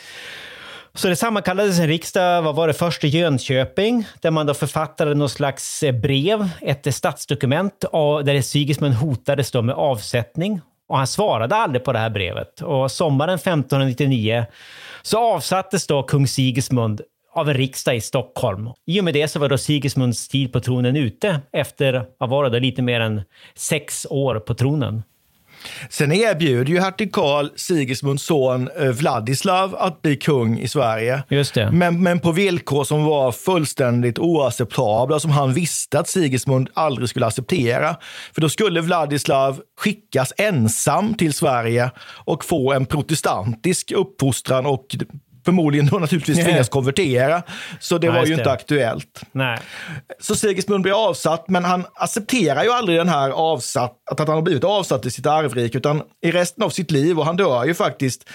Så 0.97 1.09
det 1.09 1.16
sammankallades 1.16 1.78
en 1.78 1.86
riksdag, 1.86 2.42
vad 2.42 2.55
var 2.55 2.68
det, 2.68 2.74
först 2.74 3.05
i 3.05 3.09
Jönköping, 3.09 4.07
där 4.20 4.30
man 4.30 4.47
då 4.47 4.55
författade 4.55 5.14
något 5.14 5.32
slags 5.32 5.82
eh, 5.82 5.92
brev, 5.92 6.49
ett 6.61 6.86
eh, 6.86 6.90
statsdokument, 6.90 7.84
där 8.24 8.42
Sigismund 8.42 8.94
hotades 8.94 9.51
då 9.51 9.62
med 9.62 9.74
avsättning. 9.74 10.61
Och 10.88 10.97
han 10.97 11.07
svarade 11.07 11.55
aldrig 11.55 11.84
på 11.84 11.92
det 11.92 11.99
här 11.99 12.11
brevet. 12.11 12.61
Och 12.61 12.90
sommaren 12.90 13.34
1599 13.34 14.47
så 15.03 15.34
avsattes 15.34 15.86
då 15.86 16.03
kung 16.03 16.26
Sigismund 16.26 17.01
av 17.34 17.49
en 17.49 17.55
riksdag 17.55 17.97
i 17.97 18.01
Stockholm. 18.01 18.70
I 18.86 19.01
och 19.01 19.05
med 19.05 19.14
det 19.14 19.28
så 19.28 19.38
var 19.38 19.49
då 19.49 19.59
Sigismunds 19.59 20.28
tid 20.28 20.53
på 20.53 20.61
tronen 20.61 20.97
ute 20.97 21.40
efter, 21.53 22.07
vad 22.18 22.30
var 22.30 22.44
det, 22.44 22.51
då, 22.51 22.59
lite 22.59 22.82
mer 22.82 23.01
än 23.01 23.22
sex 23.55 24.07
år 24.11 24.38
på 24.38 24.55
tronen. 24.55 25.03
Sen 25.91 26.12
erbjuder 26.12 26.73
ju 26.73 26.81
hertig 26.81 27.12
Karl 27.12 27.49
Sigismunds 27.57 28.25
son 28.25 28.69
eh, 28.81 28.89
Vladislav 28.89 29.77
att 29.79 30.03
bli 30.03 30.17
kung 30.17 30.59
i 30.59 30.69
Sverige. 30.69 31.23
Just 31.29 31.55
det. 31.55 31.71
Men, 31.73 32.03
men 32.03 32.21
på 32.21 32.33
villkor 32.33 32.85
som 32.85 33.05
var 33.05 33.33
fullständigt 33.33 34.19
oacceptabla, 34.19 35.21
som 35.21 35.31
han 35.31 35.53
visste 35.53 35.99
att 35.99 36.09
Sigismund 36.09 36.69
aldrig 36.75 37.09
skulle 37.09 37.27
acceptera. 37.27 37.97
För 38.35 38.41
då 38.41 38.49
skulle 38.49 38.81
Vladislav 38.81 39.61
skickas 39.81 40.33
ensam 40.37 41.14
till 41.14 41.33
Sverige 41.33 41.91
och 42.25 42.45
få 42.45 42.73
en 42.73 42.87
protestantisk 42.87 43.93
uppfostran 43.93 44.67
och 44.67 44.97
förmodligen 45.47 45.86
då 45.86 45.99
naturligtvis 45.99 46.36
tvingas 46.44 46.68
konvertera. 46.68 47.42
Så 47.80 47.99
det 47.99 48.11
Nej, 48.11 48.16
var 48.18 48.26
ju 48.26 48.34
det. 48.34 48.40
inte 48.40 48.51
aktuellt. 48.51 49.20
Nej. 49.32 49.59
Så 50.20 50.36
Sigismund 50.36 50.82
blir 50.82 51.09
avsatt, 51.09 51.49
men 51.49 51.64
han 51.64 51.84
accepterar 51.94 52.64
ju 52.64 52.70
aldrig 52.70 52.99
den 52.99 53.09
här 53.09 53.30
avsatt, 53.30 53.92
att 54.11 54.18
han 54.18 54.28
har 54.28 54.42
blivit 54.42 54.64
avsatt 54.64 55.07
i 55.07 55.11
sitt 55.11 55.26
arvrike, 55.26 55.78
utan 55.78 56.03
i 56.22 56.30
resten 56.30 56.64
av 56.64 56.70
sitt 56.70 56.90
liv, 56.90 57.18
och 57.18 57.24
han 57.26 57.36
dör 57.36 57.64
ju 57.64 57.74
faktiskt 57.74 58.28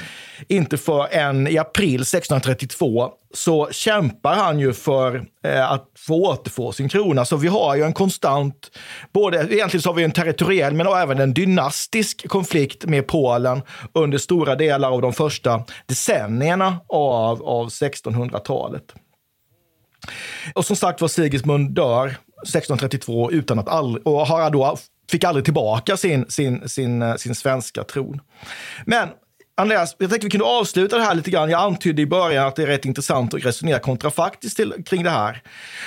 inte 0.48 0.78
förrän 0.78 1.48
i 1.48 1.58
april 1.58 2.02
1632, 2.02 3.12
så 3.34 3.70
kämpar 3.72 4.36
han 4.36 4.60
ju 4.60 4.74
för 4.74 5.26
eh, 5.44 5.72
att 5.72 5.88
få 5.98 6.32
återfå 6.32 6.72
sin 6.72 6.90
krona. 6.90 7.26
Så 7.26 7.36
vi 7.36 7.48
har 7.48 7.76
ju 7.76 7.84
en 7.84 7.94
konstant, 7.94 8.72
både, 9.14 9.38
egentligen 9.38 9.82
så 9.82 9.90
har 9.90 9.94
vi 9.94 10.04
en 10.04 10.12
territoriell 10.12 10.74
men 10.74 10.88
även 10.88 11.20
en 11.20 11.34
dynastisk 11.34 12.28
konflikt 12.28 12.86
med 12.86 13.08
Polen 13.08 13.62
under 13.94 14.18
stora 14.18 14.56
delar 14.56 14.92
av 14.92 15.02
de 15.02 15.14
första 15.14 15.64
decennierna 15.86 16.80
av, 16.88 17.44
av 17.44 17.70
1600-talet. 17.70 18.84
Och 20.56 20.66
som 20.66 20.76
sagt 20.76 21.02
var, 21.02 21.08
Sigismund 21.08 21.72
dör 21.72 22.08
1632 22.08 23.32
utan 23.32 23.60
att 23.60 23.68
all, 23.68 23.98
och 23.98 24.28
har 24.28 24.50
då, 24.50 24.78
fick 25.12 25.24
aldrig 25.24 25.46
tillbaka 25.46 25.98
sin, 25.98 26.26
sin, 26.30 26.70
sin, 26.70 27.02
eh, 27.02 27.16
sin 27.16 27.36
svenska 27.36 27.84
tron. 27.84 28.22
Men 28.86 29.10
Andreas, 29.62 29.96
jag 30.00 30.10
tänkte 30.10 30.28
vi 30.28 30.32
kunde 30.32 30.46
avsluta 30.46 30.98
det 30.98 31.04
här 31.04 31.16
lite 31.16 31.32
grann. 31.32 31.50
Jag 31.50 31.62
antydde 31.62 32.02
i 32.02 32.06
början 32.06 32.48
att 32.48 32.56
det 32.56 32.64
är 32.64 32.68
rätt 32.68 32.86
intressant 32.86 33.34
att 33.34 33.46
resonera 33.46 33.80
kontrafaktiskt 33.80 34.58
till, 34.58 34.74
kring 34.86 35.04
det 35.04 35.10
här. 35.10 35.42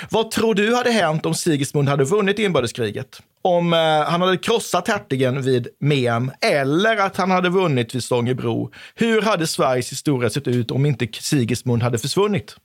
Vad 0.09 0.31
tror 0.31 0.55
du 0.55 0.75
hade 0.75 0.91
hänt 0.91 1.25
om 1.25 1.33
Sigismund 1.33 1.89
hade 1.89 2.03
vunnit 2.03 2.39
inbördeskriget? 2.39 3.21
Om 3.41 3.73
eh, 3.73 3.79
han 3.79 4.21
hade 4.21 4.37
krossat 4.37 4.87
hertigen 4.87 5.41
vid 5.41 5.67
Mem 5.79 6.31
eller 6.41 6.97
att 6.97 7.17
han 7.17 7.31
hade 7.31 7.49
vunnit 7.49 7.95
vid 7.95 8.03
Stångebro. 8.03 8.71
Hur 8.95 9.21
hade 9.21 9.47
Sveriges 9.47 9.91
historia 9.91 10.29
sett 10.29 10.47
ut 10.47 10.71
om 10.71 10.85
inte 10.85 11.07
Sigismund 11.11 11.83
hade 11.83 11.97
försvunnit? 11.97 12.55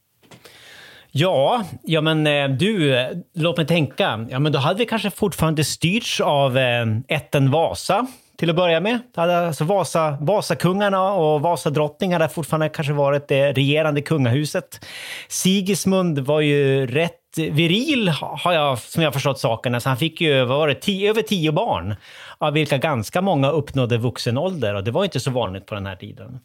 Ja, 1.11 1.64
ja 1.82 2.00
men 2.00 2.26
eh, 2.26 2.48
du, 2.48 2.96
låt 3.34 3.56
mig 3.56 3.66
tänka. 3.66 4.26
Ja, 4.30 4.38
men 4.38 4.52
då 4.52 4.58
hade 4.58 4.78
vi 4.78 4.86
kanske 4.86 5.11
fortfarande 5.11 5.64
styrts 5.64 6.20
av 6.20 6.58
eh, 6.58 6.86
ätten 7.08 7.50
Vasa 7.50 8.06
till 8.41 8.51
att 8.51 8.57
börja 8.57 8.80
med. 8.80 8.99
Hade 9.14 9.47
alltså 9.47 9.64
Vasa, 9.64 10.18
Vasakungarna 10.20 11.12
och 11.12 11.41
Vasadrottningarna 11.41 12.28
fortfarande 12.28 12.68
kanske 12.68 12.93
varit 12.93 13.28
det 13.28 13.53
regerande 13.53 14.03
kungahuset. 14.03 14.86
Sigismund 15.28 16.18
var 16.18 16.41
ju 16.41 16.86
rätt 16.86 17.20
viril, 17.37 18.09
har 18.18 18.53
jag, 18.53 18.78
som 18.78 19.03
jag 19.03 19.12
förstått 19.12 19.39
saken. 19.39 19.74
Alltså 19.74 19.89
han 19.89 19.99
fick 19.99 20.20
ju 20.20 20.45
var 20.45 20.68
det, 20.68 20.74
tio, 20.74 21.11
över 21.11 21.22
tio 21.22 21.53
barn, 21.53 21.95
av 22.39 22.53
vilka 22.53 22.78
ganska 22.78 23.20
många 23.20 23.51
uppnådde 23.51 23.99
vuxen 23.99 24.39
ålder. 24.39 24.74
Och 24.74 24.85
det 24.85 24.91
var 24.91 25.05
inte 25.05 25.20
så 25.20 25.31
vanligt 25.31 25.66
på 25.66 25.74
den 25.74 25.87
här 25.87 25.97
tiden. 25.97 26.41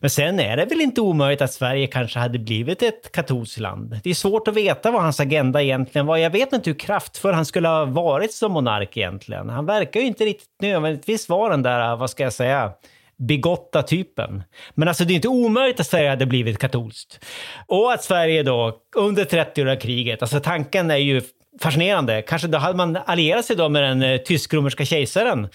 Men 0.00 0.10
sen 0.10 0.40
är 0.40 0.56
det 0.56 0.64
väl 0.64 0.80
inte 0.80 1.00
omöjligt 1.00 1.42
att 1.42 1.52
Sverige 1.52 1.86
kanske 1.86 2.18
hade 2.18 2.38
blivit 2.38 2.82
ett 2.82 3.12
katolskt 3.12 3.58
land. 3.58 4.00
Det 4.04 4.10
är 4.10 4.14
svårt 4.14 4.48
att 4.48 4.54
veta 4.54 4.90
vad 4.90 5.02
hans 5.02 5.20
agenda 5.20 5.62
egentligen 5.62 6.06
var. 6.06 6.16
Jag 6.16 6.30
vet 6.30 6.52
inte 6.52 6.70
hur 6.70 6.78
kraftfull 6.78 7.34
han 7.34 7.46
skulle 7.46 7.68
ha 7.68 7.84
varit 7.84 8.32
som 8.32 8.52
monark 8.52 8.96
egentligen. 8.96 9.48
Han 9.48 9.66
verkar 9.66 10.00
ju 10.00 10.06
inte 10.06 10.24
riktigt 10.24 10.48
nödvändigtvis 10.62 11.28
vara 11.28 11.50
den 11.50 11.62
där, 11.62 11.96
vad 11.96 12.10
ska 12.10 12.22
jag 12.22 12.32
säga, 12.32 12.72
bigotta 13.20 13.82
typen. 13.82 14.42
Men 14.74 14.88
alltså 14.88 15.04
det 15.04 15.12
är 15.12 15.14
inte 15.14 15.28
omöjligt 15.28 15.80
att 15.80 15.86
Sverige 15.86 16.10
hade 16.10 16.26
blivit 16.26 16.58
katolskt. 16.58 17.24
Och 17.66 17.92
att 17.92 18.04
Sverige 18.04 18.42
då 18.42 18.76
under 18.96 19.24
30-åriga 19.24 19.76
kriget, 19.76 20.22
alltså 20.22 20.40
tanken 20.40 20.90
är 20.90 20.96
ju 20.96 21.22
fascinerande. 21.60 22.22
Kanske 22.22 22.48
då 22.48 22.58
hade 22.58 22.76
man 22.76 22.96
allierat 23.06 23.44
sig 23.44 23.56
då 23.56 23.68
med 23.68 23.82
den 23.82 24.02
eh, 24.02 24.16
tysk-romerska 24.18 24.84
kejsaren 24.84 25.48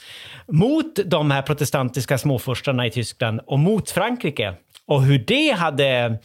mot 0.48 1.00
de 1.06 1.32
här 1.32 1.42
protestantiska 1.42 2.18
småfurstarna 2.18 2.88
i 2.88 2.92
Tyskland 2.92 3.42
och 3.46 3.60
mot 3.60 3.92
Frankrike. 3.92 4.54
Och 4.88 5.04
hur 5.04 5.24
det 5.28 5.52
hade 5.52 6.18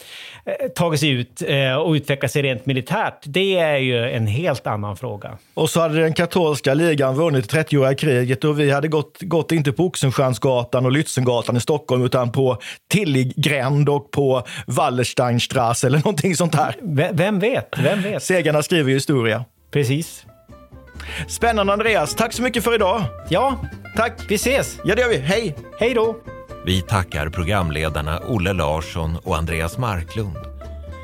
eh, 0.44 0.68
tagit 0.74 1.00
sig 1.00 1.10
ut 1.10 1.42
eh, 1.46 1.74
och 1.74 1.92
utvecklat 1.92 2.30
sig 2.30 2.42
rent 2.42 2.66
militärt, 2.66 3.22
det 3.22 3.58
är 3.58 3.76
ju 3.76 4.10
en 4.10 4.26
helt 4.26 4.66
annan 4.66 4.96
fråga. 4.96 5.38
Och 5.54 5.70
så 5.70 5.80
hade 5.80 6.00
den 6.00 6.14
katolska 6.14 6.74
ligan 6.74 7.14
vunnit 7.14 7.52
30-åriga 7.52 7.94
kriget 7.94 8.44
och 8.44 8.60
vi 8.60 8.70
hade 8.70 8.88
gått, 8.88 9.18
gått 9.20 9.52
inte 9.52 9.72
på 9.72 9.84
Oxenstiernsgatan 9.84 10.86
och 10.86 10.92
Lützengatan 10.92 11.56
i 11.56 11.60
Stockholm 11.60 12.04
utan 12.04 12.32
på 12.32 12.58
Tilliggränd 12.88 13.88
och 13.88 14.10
på 14.10 14.42
Wallersteinstrasse 14.66 15.86
eller 15.86 15.98
någonting 15.98 16.36
sånt 16.36 16.52
där. 16.52 16.76
V 16.82 17.08
vem 17.12 17.38
vet? 17.38 17.68
Vem 17.78 18.02
vet? 18.02 18.22
Segarna 18.22 18.62
skriver 18.62 18.88
ju 18.88 18.94
historia. 18.94 19.44
Precis. 19.70 20.26
Spännande 21.28 21.72
Andreas. 21.72 22.14
Tack 22.14 22.32
så 22.32 22.42
mycket 22.42 22.64
för 22.64 22.74
idag. 22.74 23.02
Ja, 23.28 23.60
tack. 23.96 24.12
Vi 24.28 24.34
ses. 24.34 24.78
Ja, 24.84 24.94
det 24.94 25.00
gör 25.00 25.08
vi. 25.08 25.16
Hej. 25.18 25.56
Hej 25.78 25.94
då. 25.94 26.16
Vi 26.64 26.82
tackar 26.82 27.28
programledarna 27.28 28.20
Olle 28.28 28.52
Larsson 28.52 29.16
och 29.16 29.36
Andreas 29.36 29.78
Marklund. 29.78 30.36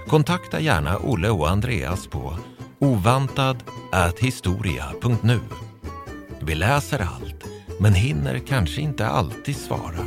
Kontakta 0.08 0.60
gärna 0.60 0.98
Olle 0.98 1.30
och 1.30 1.50
Andreas 1.50 2.06
på 2.06 2.36
ovantad.historia.nu. 2.78 5.40
Vi 6.40 6.54
läser 6.54 6.98
allt, 6.98 7.44
men 7.80 7.94
hinner 7.94 8.38
kanske 8.38 8.80
inte 8.80 9.06
alltid 9.06 9.56
svara. 9.56 10.06